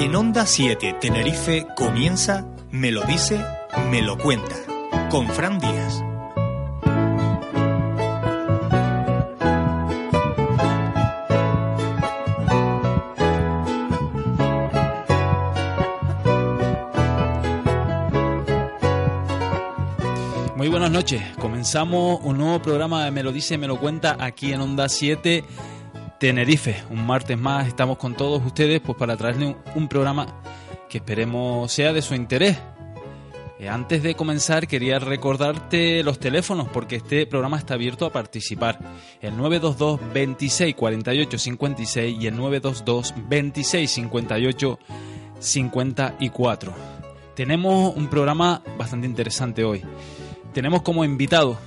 [0.00, 3.38] En Onda 7 Tenerife comienza Me lo dice,
[3.90, 4.56] me lo cuenta,
[5.10, 6.02] con Fran Díaz.
[20.56, 21.22] Muy buenas noches.
[21.38, 25.44] Comenzamos un nuevo programa de Me lo dice, me lo cuenta aquí en Onda 7
[26.20, 26.76] Tenerife.
[26.90, 30.26] Un martes más estamos con todos ustedes pues para traerles un, programa
[30.90, 32.58] que esperemos sea de su interés.
[33.58, 38.78] Eh, antes de comenzar quería recordarte los teléfonos porque este programa está abierto a participar.
[39.22, 44.78] El 922 26 48 56 y el 922 26 58
[45.38, 46.74] 54.
[47.34, 49.82] Tenemos un programa bastante interesante hoy.
[50.52, 51.58] Tenemos como invitado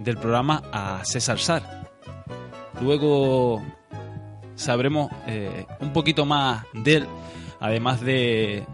[0.00, 1.84] del programa a César Sar.
[2.80, 3.62] Luego
[4.56, 7.06] sabremos eh, un poquito más de él,
[7.60, 8.64] además de,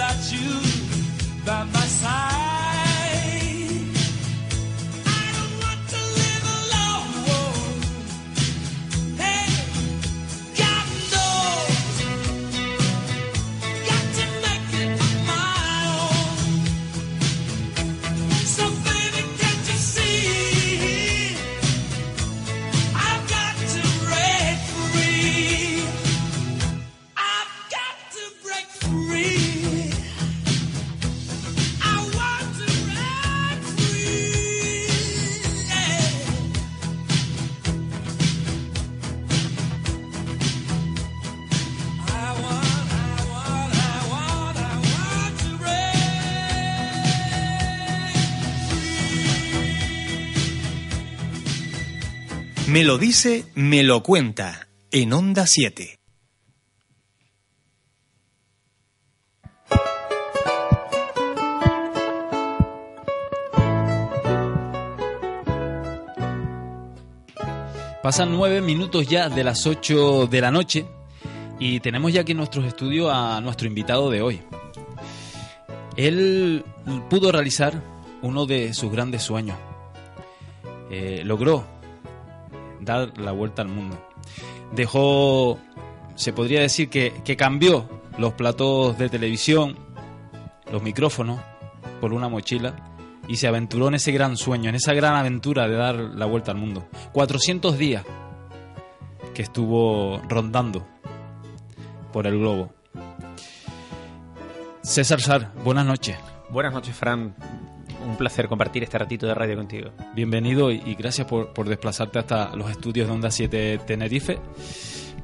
[0.00, 2.29] Without you by my side.
[52.80, 54.68] Me lo dice, me lo cuenta.
[54.90, 56.00] En Onda 7.
[68.02, 70.86] Pasan nueve minutos ya de las ocho de la noche
[71.58, 74.40] y tenemos ya aquí en nuestros estudios a nuestro invitado de hoy.
[75.98, 76.64] Él
[77.10, 77.74] pudo realizar
[78.22, 79.58] uno de sus grandes sueños.
[80.90, 81.78] Eh, logró
[82.80, 83.98] dar la vuelta al mundo.
[84.72, 85.58] Dejó,
[86.14, 87.88] se podría decir que, que cambió
[88.18, 89.76] los platos de televisión,
[90.70, 91.40] los micrófonos,
[92.00, 92.74] por una mochila
[93.28, 96.50] y se aventuró en ese gran sueño, en esa gran aventura de dar la vuelta
[96.50, 96.88] al mundo.
[97.12, 98.04] 400 días
[99.34, 100.86] que estuvo rondando
[102.12, 102.72] por el globo.
[104.82, 106.16] César Sar, buenas noches.
[106.50, 107.36] Buenas noches, Fran.
[108.10, 109.92] Un placer compartir este ratito de radio contigo.
[110.16, 114.40] Bienvenido y, gracias por, por desplazarte hasta los estudios de Onda 7 Tenerife.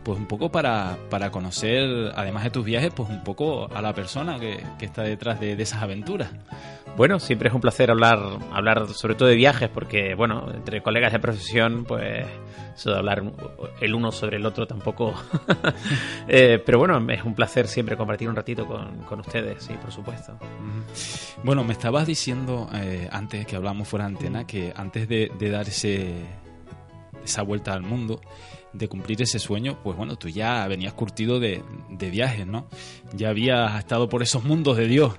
[0.05, 3.93] Pues un poco para, para conocer, además de tus viajes, pues un poco a la
[3.93, 6.31] persona que, que está detrás de, de esas aventuras.
[6.97, 8.21] Bueno, siempre es un placer hablar,
[8.53, 12.25] hablar sobre todo de viajes, porque, bueno, entre colegas de profesión, pues,
[12.77, 13.23] eso de hablar
[13.81, 15.15] el uno sobre el otro tampoco.
[16.29, 19.93] Eh, pero bueno, es un placer siempre compartir un ratito con, con ustedes, sí, por
[19.93, 20.37] supuesto.
[21.45, 25.51] Bueno, me estabas diciendo eh, antes que hablamos fuera de antena que antes de, de
[25.51, 26.17] dar ese,
[27.25, 28.21] esa vuelta al mundo,
[28.73, 32.67] de cumplir ese sueño, pues bueno, tú ya venías curtido de, de viajes, ¿no?
[33.15, 35.13] Ya habías estado por esos mundos de Dios.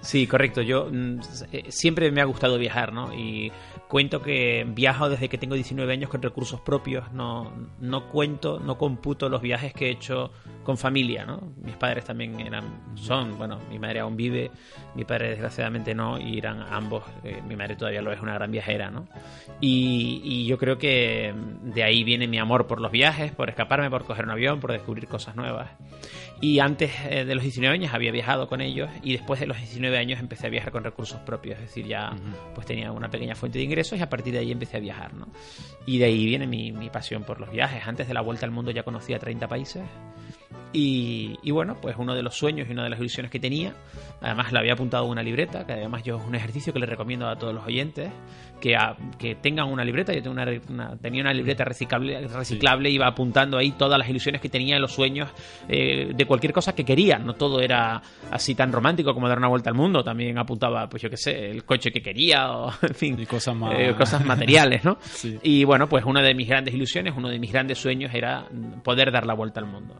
[0.00, 0.62] Sí, correcto.
[0.62, 1.20] Yo mm,
[1.52, 3.14] eh, siempre me ha gustado viajar, ¿no?
[3.14, 3.52] Y
[3.88, 7.12] cuento que viajo desde que tengo 19 años con recursos propios.
[7.12, 10.30] No, no cuento, no computo los viajes que he hecho
[10.62, 11.52] con familia, ¿no?
[11.62, 12.64] Mis padres también eran,
[12.94, 14.50] son, bueno, mi madre aún vive,
[14.94, 18.50] mi padre desgraciadamente no, y eran ambos, eh, mi madre todavía lo es una gran
[18.50, 19.06] viajera, ¿no?
[19.60, 23.90] Y, y yo creo que de ahí viene mi amor por los viajes, por escaparme,
[23.90, 25.70] por coger un avión, por descubrir cosas nuevas.
[26.40, 29.56] Y antes eh, de los 19 años había viajado con ellos y después de los
[29.56, 32.12] 19 años empecé a viajar con recursos propios, es decir, ya
[32.54, 35.14] pues tenía una pequeña fuente de ingresos y a partir de ahí empecé a viajar,
[35.14, 35.28] ¿no?
[35.86, 37.86] Y de ahí viene mi, mi pasión por los viajes.
[37.86, 39.82] Antes de la vuelta al mundo ya conocía 30 países
[40.72, 43.74] y, y, bueno, pues uno de los sueños y una de las ilusiones que tenía,
[44.20, 47.28] además le había apuntado una libreta, que además yo es un ejercicio que les recomiendo
[47.28, 48.10] a todos los oyentes,
[48.60, 50.12] que, a- que tengan una libreta.
[50.12, 54.40] Yo tengo una, una- tenía una libreta reciclable, reciclable iba apuntando ahí todas las ilusiones
[54.40, 55.28] que tenía, los sueños
[55.68, 57.18] eh, de cualquier cosa que quería.
[57.18, 58.00] No todo era
[58.32, 60.02] así tan romántico como dar una vuelta al mundo.
[60.02, 63.54] También apuntaba, pues yo qué sé, el coche que quería o, en fin, Y cosas
[63.54, 64.98] más- eh, cosas materiales, ¿no?
[65.04, 65.38] Sí.
[65.42, 68.46] Y bueno, pues una de mis grandes ilusiones, uno de mis grandes sueños era
[68.82, 69.94] poder dar la vuelta al mundo.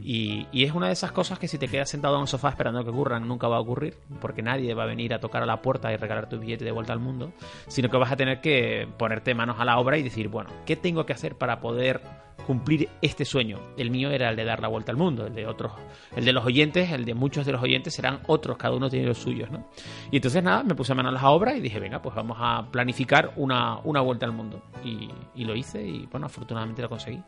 [0.00, 2.48] Y, y es una de esas cosas que si te quedas sentado en un sofá
[2.48, 5.46] esperando que ocurran, nunca va a ocurrir, porque nadie va a venir a tocar a
[5.46, 7.32] la puerta y regalar tu billete de vuelta al mundo,
[7.68, 10.76] sino que vas a tener que ponerte manos a la obra y decir, bueno, ¿qué
[10.76, 12.00] tengo que hacer para poder
[12.44, 13.58] cumplir este sueño?
[13.76, 15.72] El mío era el de dar la vuelta al mundo, el de otros,
[16.14, 19.06] el de los oyentes, el de muchos de los oyentes serán otros, cada uno tiene
[19.06, 19.66] los suyos, ¿no?
[20.10, 22.66] Y entonces nada, me puse manos a la obra y dije, venga, pues vamos a
[22.70, 24.62] planificar una, una vuelta al mundo.
[24.84, 27.20] Y, y lo hice y bueno, afortunadamente lo conseguí.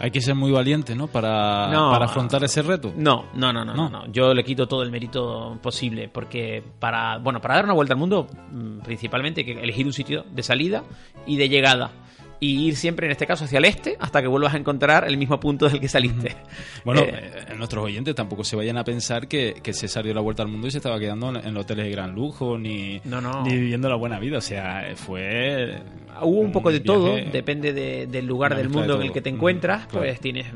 [0.00, 1.08] Hay que ser muy valiente, ¿no?
[1.08, 1.90] Para, No.
[1.90, 2.92] para afrontar ese reto.
[2.96, 3.88] No, no, no, no, No.
[3.88, 4.06] no.
[4.12, 7.98] Yo le quito todo el mérito posible porque para, bueno, para dar una vuelta al
[7.98, 10.84] mundo, mm, principalmente hay que elegir un sitio de salida
[11.26, 11.90] y de llegada.
[12.40, 15.16] Y ir siempre, en este caso, hacia el este hasta que vuelvas a encontrar el
[15.16, 16.36] mismo punto del que saliste.
[16.84, 20.20] Bueno, Eh, eh, nuestros oyentes tampoco se vayan a pensar que, que César dio la
[20.20, 23.20] vuelta al mundo y se estaba quedando en, en hoteles de gran lujo, ni, No,
[23.20, 23.42] no.
[23.44, 24.38] ni viviendo la buena vida.
[24.38, 25.80] O sea, fue
[26.20, 29.20] hubo un poco de todo, depende de- del lugar del mundo de en el que
[29.20, 30.06] te Mm, encuentras, claro.
[30.06, 30.46] pues tienes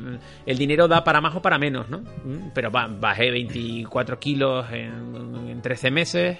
[0.45, 1.99] el dinero da para más o para menos, ¿no?
[1.99, 6.37] Mm, Pero ba- bajé 24 kilos en, en 13 meses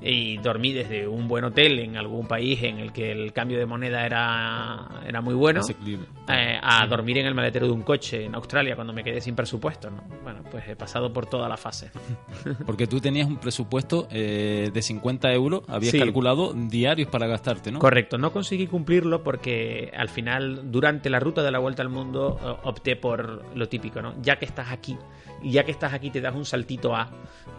[0.00, 3.66] y dormí desde un buen hotel en algún país en el que el cambio de
[3.66, 5.60] moneda era, era muy bueno.
[6.28, 9.34] Eh, a dormir en el maletero de un coche en Australia cuando me quedé sin
[9.34, 10.02] presupuesto, ¿no?
[10.22, 11.90] Bueno, pues he pasado por toda la fase.
[12.66, 15.98] Porque tú tenías un presupuesto eh, de 50 euros, habías Sí.
[15.98, 17.78] calculado diarios para gastarte, ¿no?
[17.78, 22.60] Correcto, no conseguí cumplirlo porque al final, durante la ruta de la vuelta al mundo,
[22.64, 24.14] opté por lo típico, ¿no?
[24.20, 24.96] Ya que estás aquí,
[25.42, 27.08] y ya que estás aquí te das un saltito a.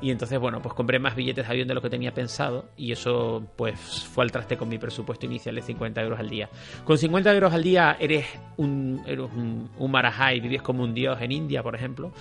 [0.02, 2.27] Y entonces, bueno, pues compré más billetes de avión de lo que tenía pensado
[2.76, 6.50] y eso, pues, fue al traste con mi presupuesto inicial de 50 euros al día.
[6.84, 8.26] Con 50 euros al día eres
[8.58, 12.12] un, eres un, un marajá y vives como un dios en India, por ejemplo.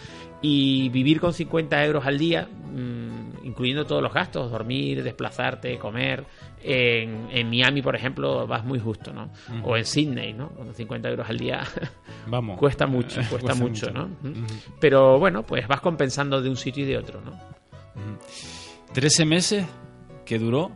[0.42, 6.24] Y vivir con 50 euros al día, mm, incluyendo todos los gastos, dormir, desplazarte, comer.
[6.68, 9.30] En, en Miami, por ejemplo, vas muy justo, ¿no?
[9.62, 10.48] O en Sydney, ¿no?
[10.48, 11.62] Con 50 euros al día
[12.26, 12.58] Vamos.
[12.58, 13.92] cuesta mucho, cuesta, Cuesta mucho, mucho.
[13.92, 14.08] ¿no?
[14.80, 17.32] Pero bueno, pues vas compensando de un sitio y de otro, ¿no?
[18.92, 19.66] 13 meses
[20.26, 20.72] que duró.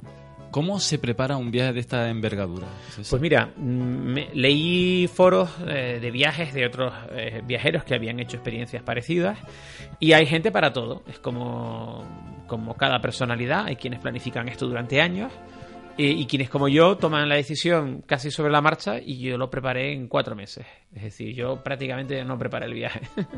[0.50, 2.66] ¿Cómo se prepara un viaje de esta envergadura?
[3.08, 8.18] Pues mira, mm, me- leí foros eh, de viajes de otros eh, viajeros que habían
[8.18, 9.38] hecho experiencias parecidas
[10.00, 11.04] y hay gente para todo.
[11.08, 12.04] Es como,
[12.48, 13.66] como cada personalidad.
[13.66, 15.30] Hay quienes planifican esto durante años
[15.96, 19.92] y quienes como yo toman la decisión casi sobre la marcha y yo lo preparé
[19.92, 20.64] en cuatro meses.
[20.94, 23.00] Es decir, yo prácticamente no preparé el viaje.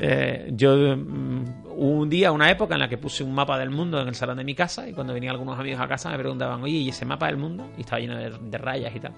[0.00, 3.70] Eh, yo mm, hubo un día, una época en la que puse un mapa del
[3.70, 6.18] mundo en el salón de mi casa y cuando venían algunos amigos a casa me
[6.18, 7.68] preguntaban, oye, ¿y ese mapa del mundo?
[7.76, 9.12] Y estaba lleno de, de rayas y tal.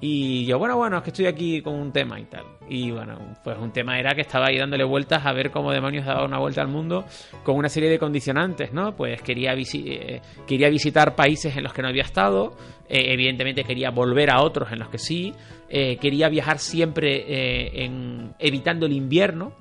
[0.00, 2.44] Y yo, bueno, bueno, es que estoy aquí con un tema y tal.
[2.68, 6.04] Y bueno, pues un tema era que estaba ahí dándole vueltas a ver cómo demonios
[6.04, 7.04] daba una vuelta al mundo
[7.44, 8.96] con una serie de condicionantes, ¿no?
[8.96, 12.56] Pues quería, visi- eh, quería visitar países en los que no había estado,
[12.88, 15.32] eh, evidentemente quería volver a otros en los que sí,
[15.68, 19.52] eh, quería viajar siempre eh, en, evitando el invierno,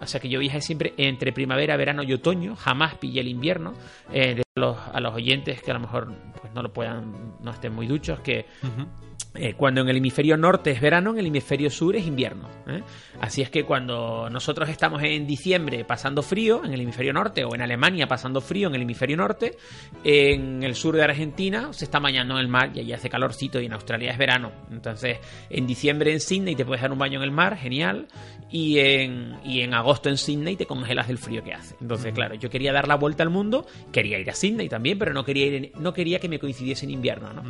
[0.00, 3.74] o sea que yo viajé siempre entre primavera, verano y otoño, jamás pillé el invierno.
[4.10, 7.74] De los, a los oyentes que a lo mejor pues no lo puedan, no estén
[7.74, 8.46] muy duchos, que
[9.34, 12.48] eh, cuando en el hemisferio norte es verano, en el hemisferio sur es invierno.
[12.68, 12.82] ¿eh?
[13.20, 17.54] Así es que cuando nosotros estamos en diciembre pasando frío en el hemisferio norte o
[17.54, 19.56] en Alemania pasando frío en el hemisferio norte,
[20.04, 23.60] en el sur de Argentina se está bañando en el mar y allí hace calorcito
[23.60, 24.52] y en Australia es verano.
[24.70, 25.18] Entonces
[25.50, 28.06] en diciembre en Sydney te puedes dar un baño en el mar, genial,
[28.50, 31.74] y en, y en agosto en Sydney te congelas del frío que hace.
[31.80, 35.12] Entonces claro, yo quería dar la vuelta al mundo, quería ir a Sydney también, pero
[35.12, 37.32] no quería, ir en- no quería que me coincidiese en invierno.
[37.32, 37.42] ¿no?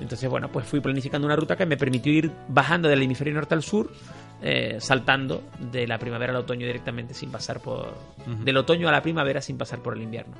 [0.00, 3.54] Entonces, bueno, pues fui planificando una ruta que me permitió ir bajando del hemisferio norte
[3.54, 3.92] al sur,
[4.40, 7.94] eh, saltando de la primavera al otoño directamente sin pasar por...
[8.26, 10.34] Del otoño a la primavera sin pasar por el invierno.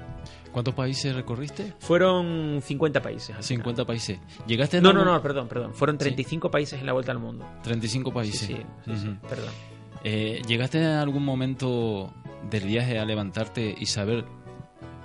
[0.50, 1.74] ¿Cuántos países recorriste?
[1.78, 3.36] Fueron 50 países.
[3.36, 4.18] al 50 países.
[4.46, 5.74] ¿Llegaste en No, no, no, perdón, perdón.
[5.74, 7.46] Fueron 35 países en la vuelta al mundo.
[7.62, 8.40] 35 Sí, países.
[8.48, 8.56] sí,
[8.86, 9.50] sí, sí, perdón.
[10.04, 12.12] Eh, ¿Llegaste en algún momento
[12.50, 14.24] del viaje a levantarte y saber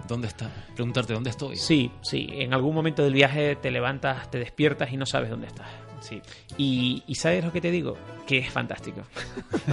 [0.07, 0.49] dónde estás?
[0.75, 1.55] Preguntarte dónde estoy.
[1.55, 2.27] Sí, sí.
[2.31, 5.67] En algún momento del viaje te levantas, te despiertas y no sabes dónde estás.
[5.99, 6.21] Sí.
[6.57, 7.97] Y, y ¿sabes lo que te digo?
[8.27, 9.01] Que es fantástico.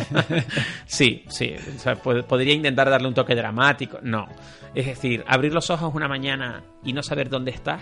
[0.86, 1.54] sí, sí.
[1.76, 3.98] O sea, pod- podría intentar darle un toque dramático.
[4.02, 4.26] No.
[4.74, 7.80] Es decir, abrir los ojos una mañana y no saber dónde estás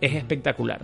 [0.00, 0.82] es espectacular.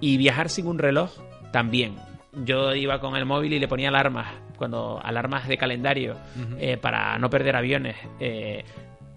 [0.00, 1.10] Y viajar sin un reloj
[1.52, 1.96] también.
[2.44, 4.26] Yo iba con el móvil y le ponía alarmas,
[4.56, 6.16] cuando alarmas de calendario,
[6.58, 7.96] eh, para no perder aviones.
[8.18, 8.64] Eh,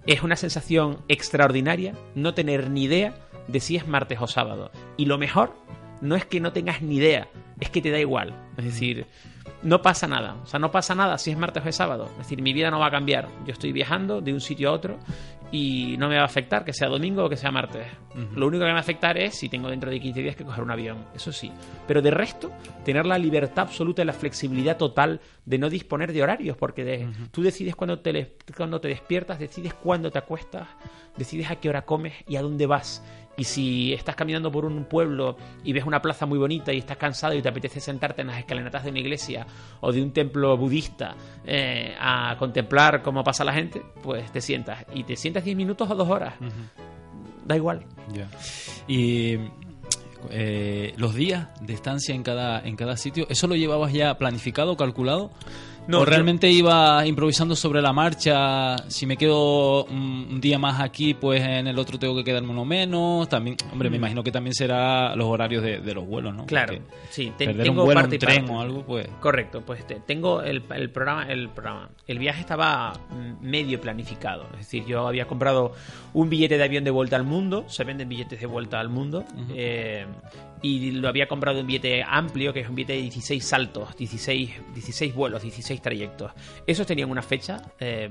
[0.07, 3.13] es una sensación extraordinaria no tener ni idea
[3.47, 4.71] de si es martes o sábado.
[4.95, 5.53] Y lo mejor
[6.01, 7.27] no es que no tengas ni idea,
[7.59, 8.33] es que te da igual.
[8.57, 9.05] Es decir,
[9.63, 10.35] no pasa nada.
[10.43, 12.07] O sea, no pasa nada si es martes o es sábado.
[12.13, 13.27] Es decir, mi vida no va a cambiar.
[13.45, 14.97] Yo estoy viajando de un sitio a otro
[15.51, 17.87] y no me va a afectar que sea domingo o que sea martes.
[18.35, 20.43] Lo único que me va a afectar es si tengo dentro de 15 días que
[20.43, 21.05] coger un avión.
[21.15, 21.51] Eso sí.
[21.87, 22.51] Pero de resto,
[22.83, 27.07] tener la libertad absoluta y la flexibilidad total de no disponer de horarios, porque de-
[27.31, 30.67] tú decides cuándo te, cuándo te despiertas, decides cuándo te acuestas,
[31.15, 33.03] decides a qué hora comes y a dónde vas.
[33.37, 36.97] Y si estás caminando por un pueblo y ves una plaza muy bonita y estás
[36.97, 39.45] cansado y te apetece sentarte en las escalinatas de una iglesia
[39.81, 41.15] o de un templo budista
[41.45, 44.85] eh, a contemplar cómo pasa la gente, pues te sientas.
[44.93, 46.33] Y te sientas 10 minutos o 2 horas.
[47.45, 47.85] Da igual.
[48.11, 48.27] Ya.
[48.87, 49.37] Y
[50.31, 54.75] eh, los días de estancia en cada, en cada sitio, ¿eso lo llevabas ya planificado,
[54.75, 55.31] calculado?
[55.87, 58.75] No, ¿O yo- realmente iba improvisando sobre la marcha?
[58.89, 62.65] Si me quedo un día más aquí, pues en el otro tengo que quedarme uno
[62.65, 63.29] menos.
[63.29, 66.43] También, hombre, me imagino que también será los horarios de, de los vuelos, ¿no?
[66.43, 66.47] Mm.
[66.47, 68.51] Claro, Porque sí, te- perder tengo un vuelo, parte un tren parte.
[68.51, 69.07] o algo, pues...
[69.21, 71.89] Correcto, pues te- tengo el, el programa, el programa.
[72.05, 74.43] El viaje estaba mm, medio planificado.
[74.53, 75.73] Es decir, yo había comprado
[76.13, 77.63] un billete de avión de vuelta al mundo.
[77.67, 79.23] Se venden billetes de vuelta al mundo.
[79.55, 80.05] eh,
[80.61, 84.51] y lo había comprado un billete amplio, que es un billete de 16 saltos, 16,
[84.73, 86.31] 16 vuelos, 16 trayectos.
[86.65, 88.09] Esos tenían una fecha eh,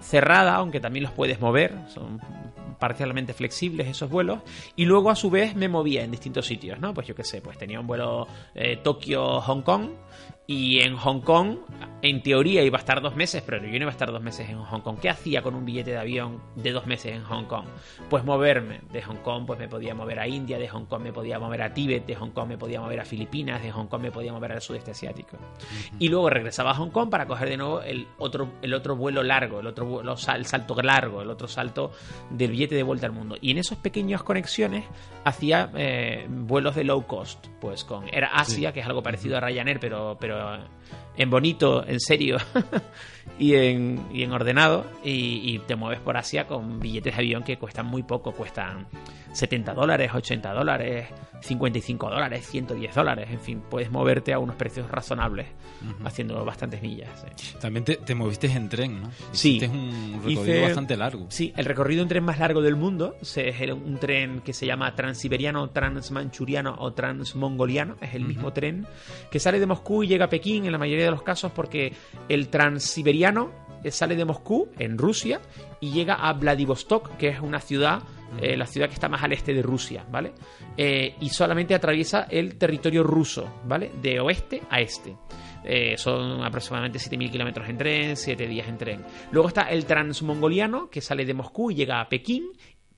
[0.00, 1.74] cerrada, aunque también los puedes mover.
[1.88, 2.20] Son
[2.78, 4.40] parcialmente flexibles esos vuelos.
[4.76, 6.94] Y luego, a su vez, me movía en distintos sitios, ¿no?
[6.94, 9.90] Pues yo qué sé, pues tenía un vuelo eh, Tokio-Hong Kong.
[10.46, 11.56] Y en Hong Kong,
[12.02, 14.50] en teoría, iba a estar dos meses, pero yo no iba a estar dos meses
[14.50, 14.98] en Hong Kong.
[15.00, 17.64] ¿Qué hacía con un billete de avión de dos meses en Hong Kong?
[18.10, 18.82] Pues moverme.
[18.92, 21.62] De Hong Kong, pues me podía mover a India, de Hong Kong me podía mover
[21.62, 24.34] a Tíbet, de Hong Kong me podía mover a Filipinas, de Hong Kong me podía
[24.34, 25.38] mover al sudeste asiático.
[25.98, 29.22] Y luego regresaba a Hong Kong para coger de nuevo el otro, el otro vuelo
[29.22, 31.92] largo, el otro vuelo, el salto largo, el otro salto
[32.28, 33.36] del billete de vuelta al mundo.
[33.40, 34.84] Y en esas pequeñas conexiones
[35.24, 39.40] hacía eh, vuelos de low cost, pues con era Asia, que es algo parecido a
[39.40, 40.60] Ryanair, pero, pero uh,
[41.16, 42.36] en bonito, en serio
[43.38, 44.86] y, en, y en ordenado.
[45.04, 48.86] Y, y te mueves por Asia con billetes de avión que cuestan muy poco, cuestan
[49.32, 51.08] 70 dólares, 80 dólares,
[51.40, 53.28] 55 dólares, 110 dólares.
[53.30, 55.46] En fin, puedes moverte a unos precios razonables
[56.04, 57.10] haciendo bastantes millas.
[57.60, 59.10] También te, te moviste en tren, ¿no?
[59.32, 59.56] Sí.
[59.56, 61.26] Hiciste un recorrido Hice- bastante largo.
[61.28, 64.64] Sí, el recorrido en tren más largo del mundo es el- un tren que se
[64.66, 67.96] llama Transiberiano, Transmanchuriano o Transmongoliano.
[68.00, 68.86] Es el mismo tren
[69.30, 71.92] que sale de Moscú y llega a Pekín en la mayoría de los casos porque
[72.28, 73.50] el Transiberiano
[73.82, 75.40] eh, sale de Moscú, en Rusia,
[75.80, 78.02] y llega a Vladivostok, que es una ciudad,
[78.40, 80.32] eh, la ciudad que está más al este de Rusia, ¿vale?
[80.76, 83.90] Eh, y solamente atraviesa el territorio ruso, ¿vale?
[84.00, 85.16] De oeste a este.
[85.66, 89.04] Eh, son aproximadamente 7.000 kilómetros en tren, 7 días en tren.
[89.30, 92.44] Luego está el transmongoliano, que sale de Moscú y llega a Pekín,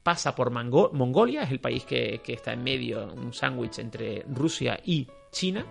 [0.02, 4.24] pasa por Mango- Mongolia, es el país que, que está en medio, un sándwich entre
[4.28, 5.64] Rusia y China.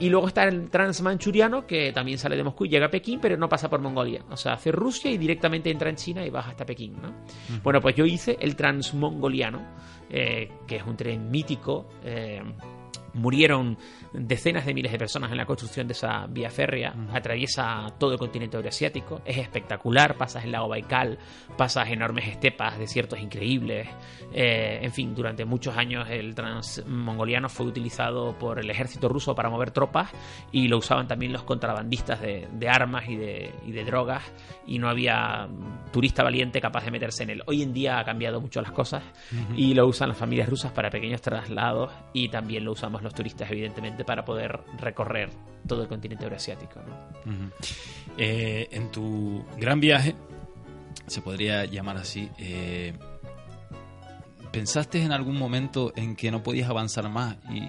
[0.00, 3.36] Y luego está el transmanchuriano, que también sale de Moscú y llega a Pekín, pero
[3.36, 4.24] no pasa por Mongolia.
[4.30, 7.12] O sea, hace Rusia y directamente entra en China y baja hasta Pekín, ¿no?
[7.62, 9.60] Bueno, pues yo hice el transmongoliano,
[10.08, 11.88] eh, que es un tren mítico.
[12.04, 12.42] eh,
[13.18, 13.76] murieron
[14.12, 18.18] decenas de miles de personas en la construcción de esa vía férrea, atraviesa todo el
[18.18, 21.18] continente euroasiático, es espectacular, pasas el lago Baikal,
[21.56, 23.88] pasas enormes estepas, desiertos increíbles,
[24.32, 29.50] eh, en fin, durante muchos años el transmongoliano fue utilizado por el ejército ruso para
[29.50, 30.10] mover tropas
[30.52, 34.22] y lo usaban también los contrabandistas de, de armas y de, y de drogas.
[34.66, 35.48] Y no había
[35.92, 37.42] turista valiente capaz de meterse en él.
[37.46, 39.02] Hoy en día ha cambiado mucho las cosas
[39.56, 43.50] y lo usan las familias rusas para pequeños traslados y también lo usamos los turistas
[43.50, 45.30] evidentemente para poder recorrer
[45.66, 46.80] todo el continente euroasiático.
[46.80, 47.32] ¿no?
[47.32, 47.52] Ujú.
[48.16, 50.14] Eh, en tu gran viaje,
[51.06, 52.94] se podría llamar así, eh,
[54.52, 57.68] ¿pensaste en algún momento en que no podías avanzar más y,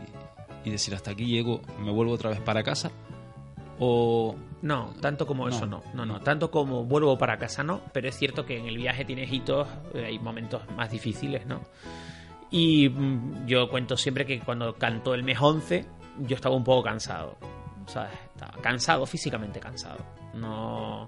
[0.67, 2.91] y decir hasta aquí llego, me vuelvo otra vez para casa?
[3.79, 5.55] ¿O No, tanto como No.
[5.55, 5.81] eso no.
[5.93, 6.19] No, no.
[6.19, 9.67] Tanto como vuelvo para casa no, pero es cierto que en el viaje tienes hitos,
[9.93, 11.61] eh, hay momentos más difíciles, ¿no?
[12.51, 15.85] Y mm, yo cuento siempre que cuando cantó el mes 11,
[16.19, 17.37] yo estaba un poco cansado.
[17.85, 18.13] ¿Sabes?
[18.35, 20.05] Estaba cansado, físicamente cansado.
[20.33, 21.07] No.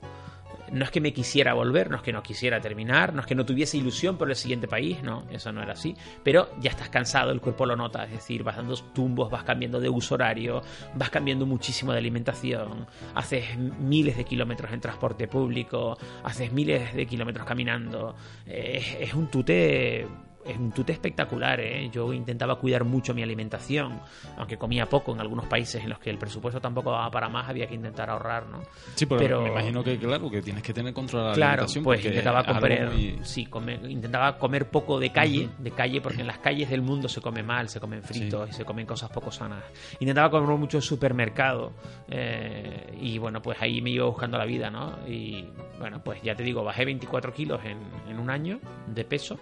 [0.71, 3.35] No es que me quisiera volver, no es que no quisiera terminar, no es que
[3.35, 5.97] no tuviese ilusión por el siguiente país, no, eso no era así.
[6.23, 9.81] Pero ya estás cansado, el cuerpo lo nota, es decir, vas dando tumbos, vas cambiando
[9.81, 10.61] de uso horario,
[10.95, 17.05] vas cambiando muchísimo de alimentación, haces miles de kilómetros en transporte público, haces miles de
[17.05, 18.15] kilómetros caminando.
[18.45, 20.07] Eh, es, es un tute
[20.45, 21.89] es un tute espectacular, ¿eh?
[21.91, 23.99] Yo intentaba cuidar mucho mi alimentación,
[24.37, 27.49] aunque comía poco en algunos países en los que el presupuesto tampoco daba para más,
[27.49, 28.61] había que intentar ahorrar, ¿no?
[28.95, 31.51] Sí, pero, Pero- me imagino que, claro, que tienes que tener control de la Claro,
[31.63, 31.83] alimentación.
[31.83, 36.27] pues intentaba comer, muy- sí, comer- intentaba comer poco de calle, de calle, porque en
[36.27, 39.31] las calles del mundo se come mal, se comen fritos y se comen cosas poco
[39.31, 39.63] sanas.
[39.99, 41.73] Intentaba comer mucho en supermercado
[42.09, 44.97] eh, y bueno, pues ahí me iba buscando la vida, ¿no?
[45.07, 45.45] Y
[45.79, 47.77] bueno, pues ya te digo, bajé 24 kilos en,
[48.09, 49.39] en un año de peso.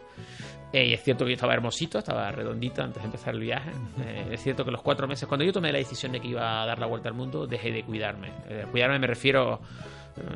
[0.71, 3.71] Eh, y es cierto que yo estaba hermosito, estaba redondito antes de empezar el viaje.
[4.05, 6.62] Eh, es cierto que los cuatro meses, cuando yo tomé la decisión de que iba
[6.62, 8.32] a dar la vuelta al mundo, dejé de cuidarme.
[8.47, 9.62] Eh, cuidarme me refiero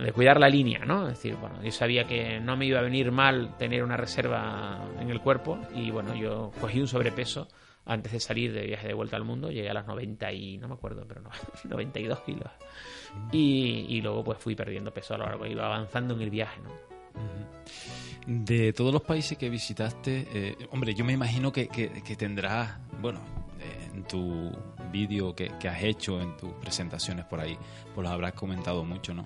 [0.01, 1.07] de cuidar la línea, ¿no?
[1.07, 4.79] Es decir, bueno, yo sabía que no me iba a venir mal tener una reserva
[4.99, 7.49] en el cuerpo y bueno, yo cogí un sobrepeso
[7.85, 10.69] antes de salir de viaje de vuelta al mundo, llegué a las 90 y no
[10.69, 11.31] me acuerdo, pero no,
[11.69, 12.49] 92 kilos.
[13.33, 16.61] Y, y luego pues fui perdiendo peso a lo largo, iba avanzando en el viaje,
[16.61, 16.71] ¿no?
[18.25, 22.77] De todos los países que visitaste, eh, hombre, yo me imagino que, que- que tendrás,
[23.01, 23.19] bueno,
[23.59, 24.51] eh, en tu
[24.91, 27.57] vídeo que, que has hecho, en tus presentaciones por ahí,
[27.93, 29.25] pues lo habrás comentado mucho, ¿no?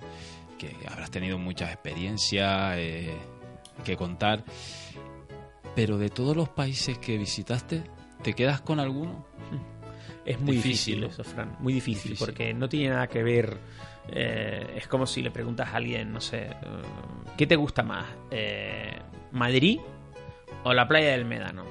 [0.58, 3.16] Que habrás tenido muchas experiencias eh,
[3.84, 4.44] que contar.
[5.76, 7.84] Pero de todos los países que visitaste,
[8.22, 9.24] ¿te quedas con alguno?
[10.24, 11.06] Es muy Difícil, difícil, ¿no?
[11.06, 11.56] eso, Fran.
[11.60, 12.26] Muy difícil, Difícil.
[12.26, 13.56] porque no tiene nada que ver.
[14.10, 16.52] Eh, es como si le preguntas a alguien, no sé, eh,
[17.36, 18.06] ¿qué te gusta más?
[18.30, 18.98] Eh,
[19.32, 19.80] ¿Madrid
[20.64, 21.64] o la playa del Médano?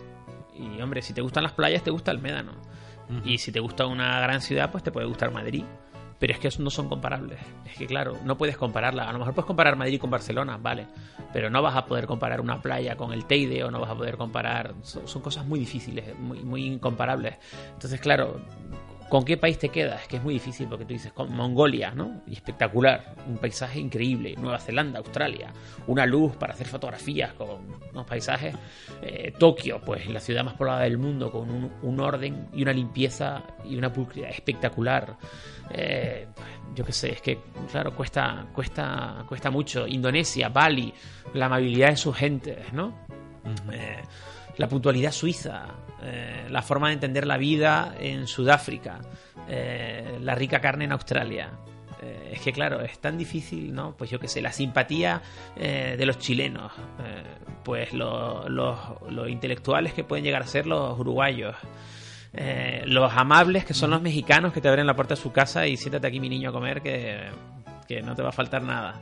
[0.53, 2.53] Y hombre, si te gustan las playas, te gusta el Médano.
[3.23, 5.63] Y si te gusta una gran ciudad, pues te puede gustar Madrid.
[6.19, 7.39] Pero es que no son comparables.
[7.65, 9.07] Es que, claro, no puedes compararla.
[9.07, 10.87] A lo mejor puedes comparar Madrid con Barcelona, vale.
[11.31, 13.95] Pero no vas a poder comparar una playa con el Teide o no vas a
[13.95, 14.73] poder comparar.
[14.81, 17.35] Son, son cosas muy difíciles, muy, muy incomparables.
[17.73, 18.41] Entonces, claro,
[19.09, 20.01] ¿con qué país te quedas?
[20.01, 22.21] Es que es muy difícil porque tú dices, con Mongolia, ¿no?
[22.27, 23.15] Y espectacular.
[23.27, 24.35] Un paisaje increíble.
[24.37, 25.51] Nueva Zelanda, Australia.
[25.87, 28.55] Una luz para hacer fotografías con unos paisajes.
[29.01, 32.73] Eh, Tokio, pues la ciudad más poblada del mundo, con un, un orden y una
[32.73, 35.17] limpieza y una pulcritud espectacular.
[35.71, 36.27] Eh,
[36.75, 37.39] yo qué sé, es que,
[37.71, 39.87] claro, cuesta, cuesta, cuesta mucho.
[39.87, 40.93] Indonesia, Bali,
[41.33, 43.05] la amabilidad de sus gentes, ¿no?
[43.71, 44.01] Eh,
[44.57, 45.67] la puntualidad suiza,
[46.03, 48.99] eh, la forma de entender la vida en Sudáfrica,
[49.49, 51.49] eh, la rica carne en Australia.
[52.01, 53.95] Eh, es que claro, es tan difícil, ¿no?
[53.97, 55.21] Pues yo qué sé, la simpatía
[55.55, 56.71] de los chilenos,
[57.63, 58.77] pues lo- los,
[59.29, 61.55] intelectuales que pueden llegar a ser los uruguayos,
[62.85, 65.75] los amables que son los mexicanos que te abren la puerta de su casa y
[65.77, 67.29] siéntate aquí mi niño a comer que,
[67.87, 68.99] que no te va a faltar nada.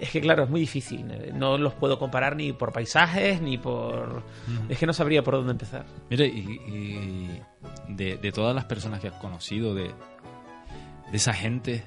[0.00, 1.06] Es que claro, es muy difícil.
[1.34, 4.22] No los puedo comparar ni por paisajes ni por...
[4.68, 5.86] Es que no sabría por dónde empezar.
[6.10, 7.42] Mire, y, y
[7.88, 9.84] de, de todas las personas que has conocido, de,
[11.10, 11.84] de esa gente,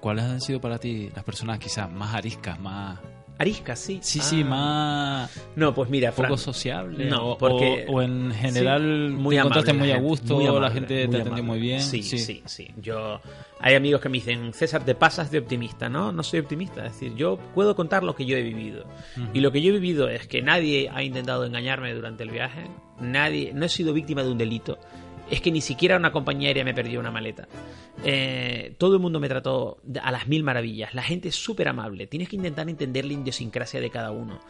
[0.00, 2.98] ¿cuáles han sido para ti las personas quizás más ariscas, más...
[3.40, 4.00] Arisca, sí.
[4.02, 4.48] Sí, sí, Ah.
[4.48, 5.40] más...
[5.56, 9.72] No, pues mira, poco sociable No, porque- o- o en general Sí, muy te amable
[9.72, 11.80] muy a gusto, muy la gente te atendió muy bien.
[11.82, 13.18] Sí, sí, sí, Yo
[13.58, 16.92] hay amigos que me dicen, "César, te pasas de optimista." No, no soy optimista, es
[16.92, 18.84] decir, yo puedo contar lo que yo he vivido.
[19.32, 22.64] Y lo que yo he vivido es que nadie ha intentado engañarme durante el viaje,
[23.00, 24.78] nadie no he sido víctima de un delito.
[25.30, 27.46] Es que ni siquiera una compañía aérea me perdió una maleta.
[28.04, 30.92] Eh, todo el mundo me trató a las mil maravillas.
[30.92, 32.08] La gente es súper amable.
[32.08, 34.40] Tienes que intentar entender la idiosincrasia de cada uno.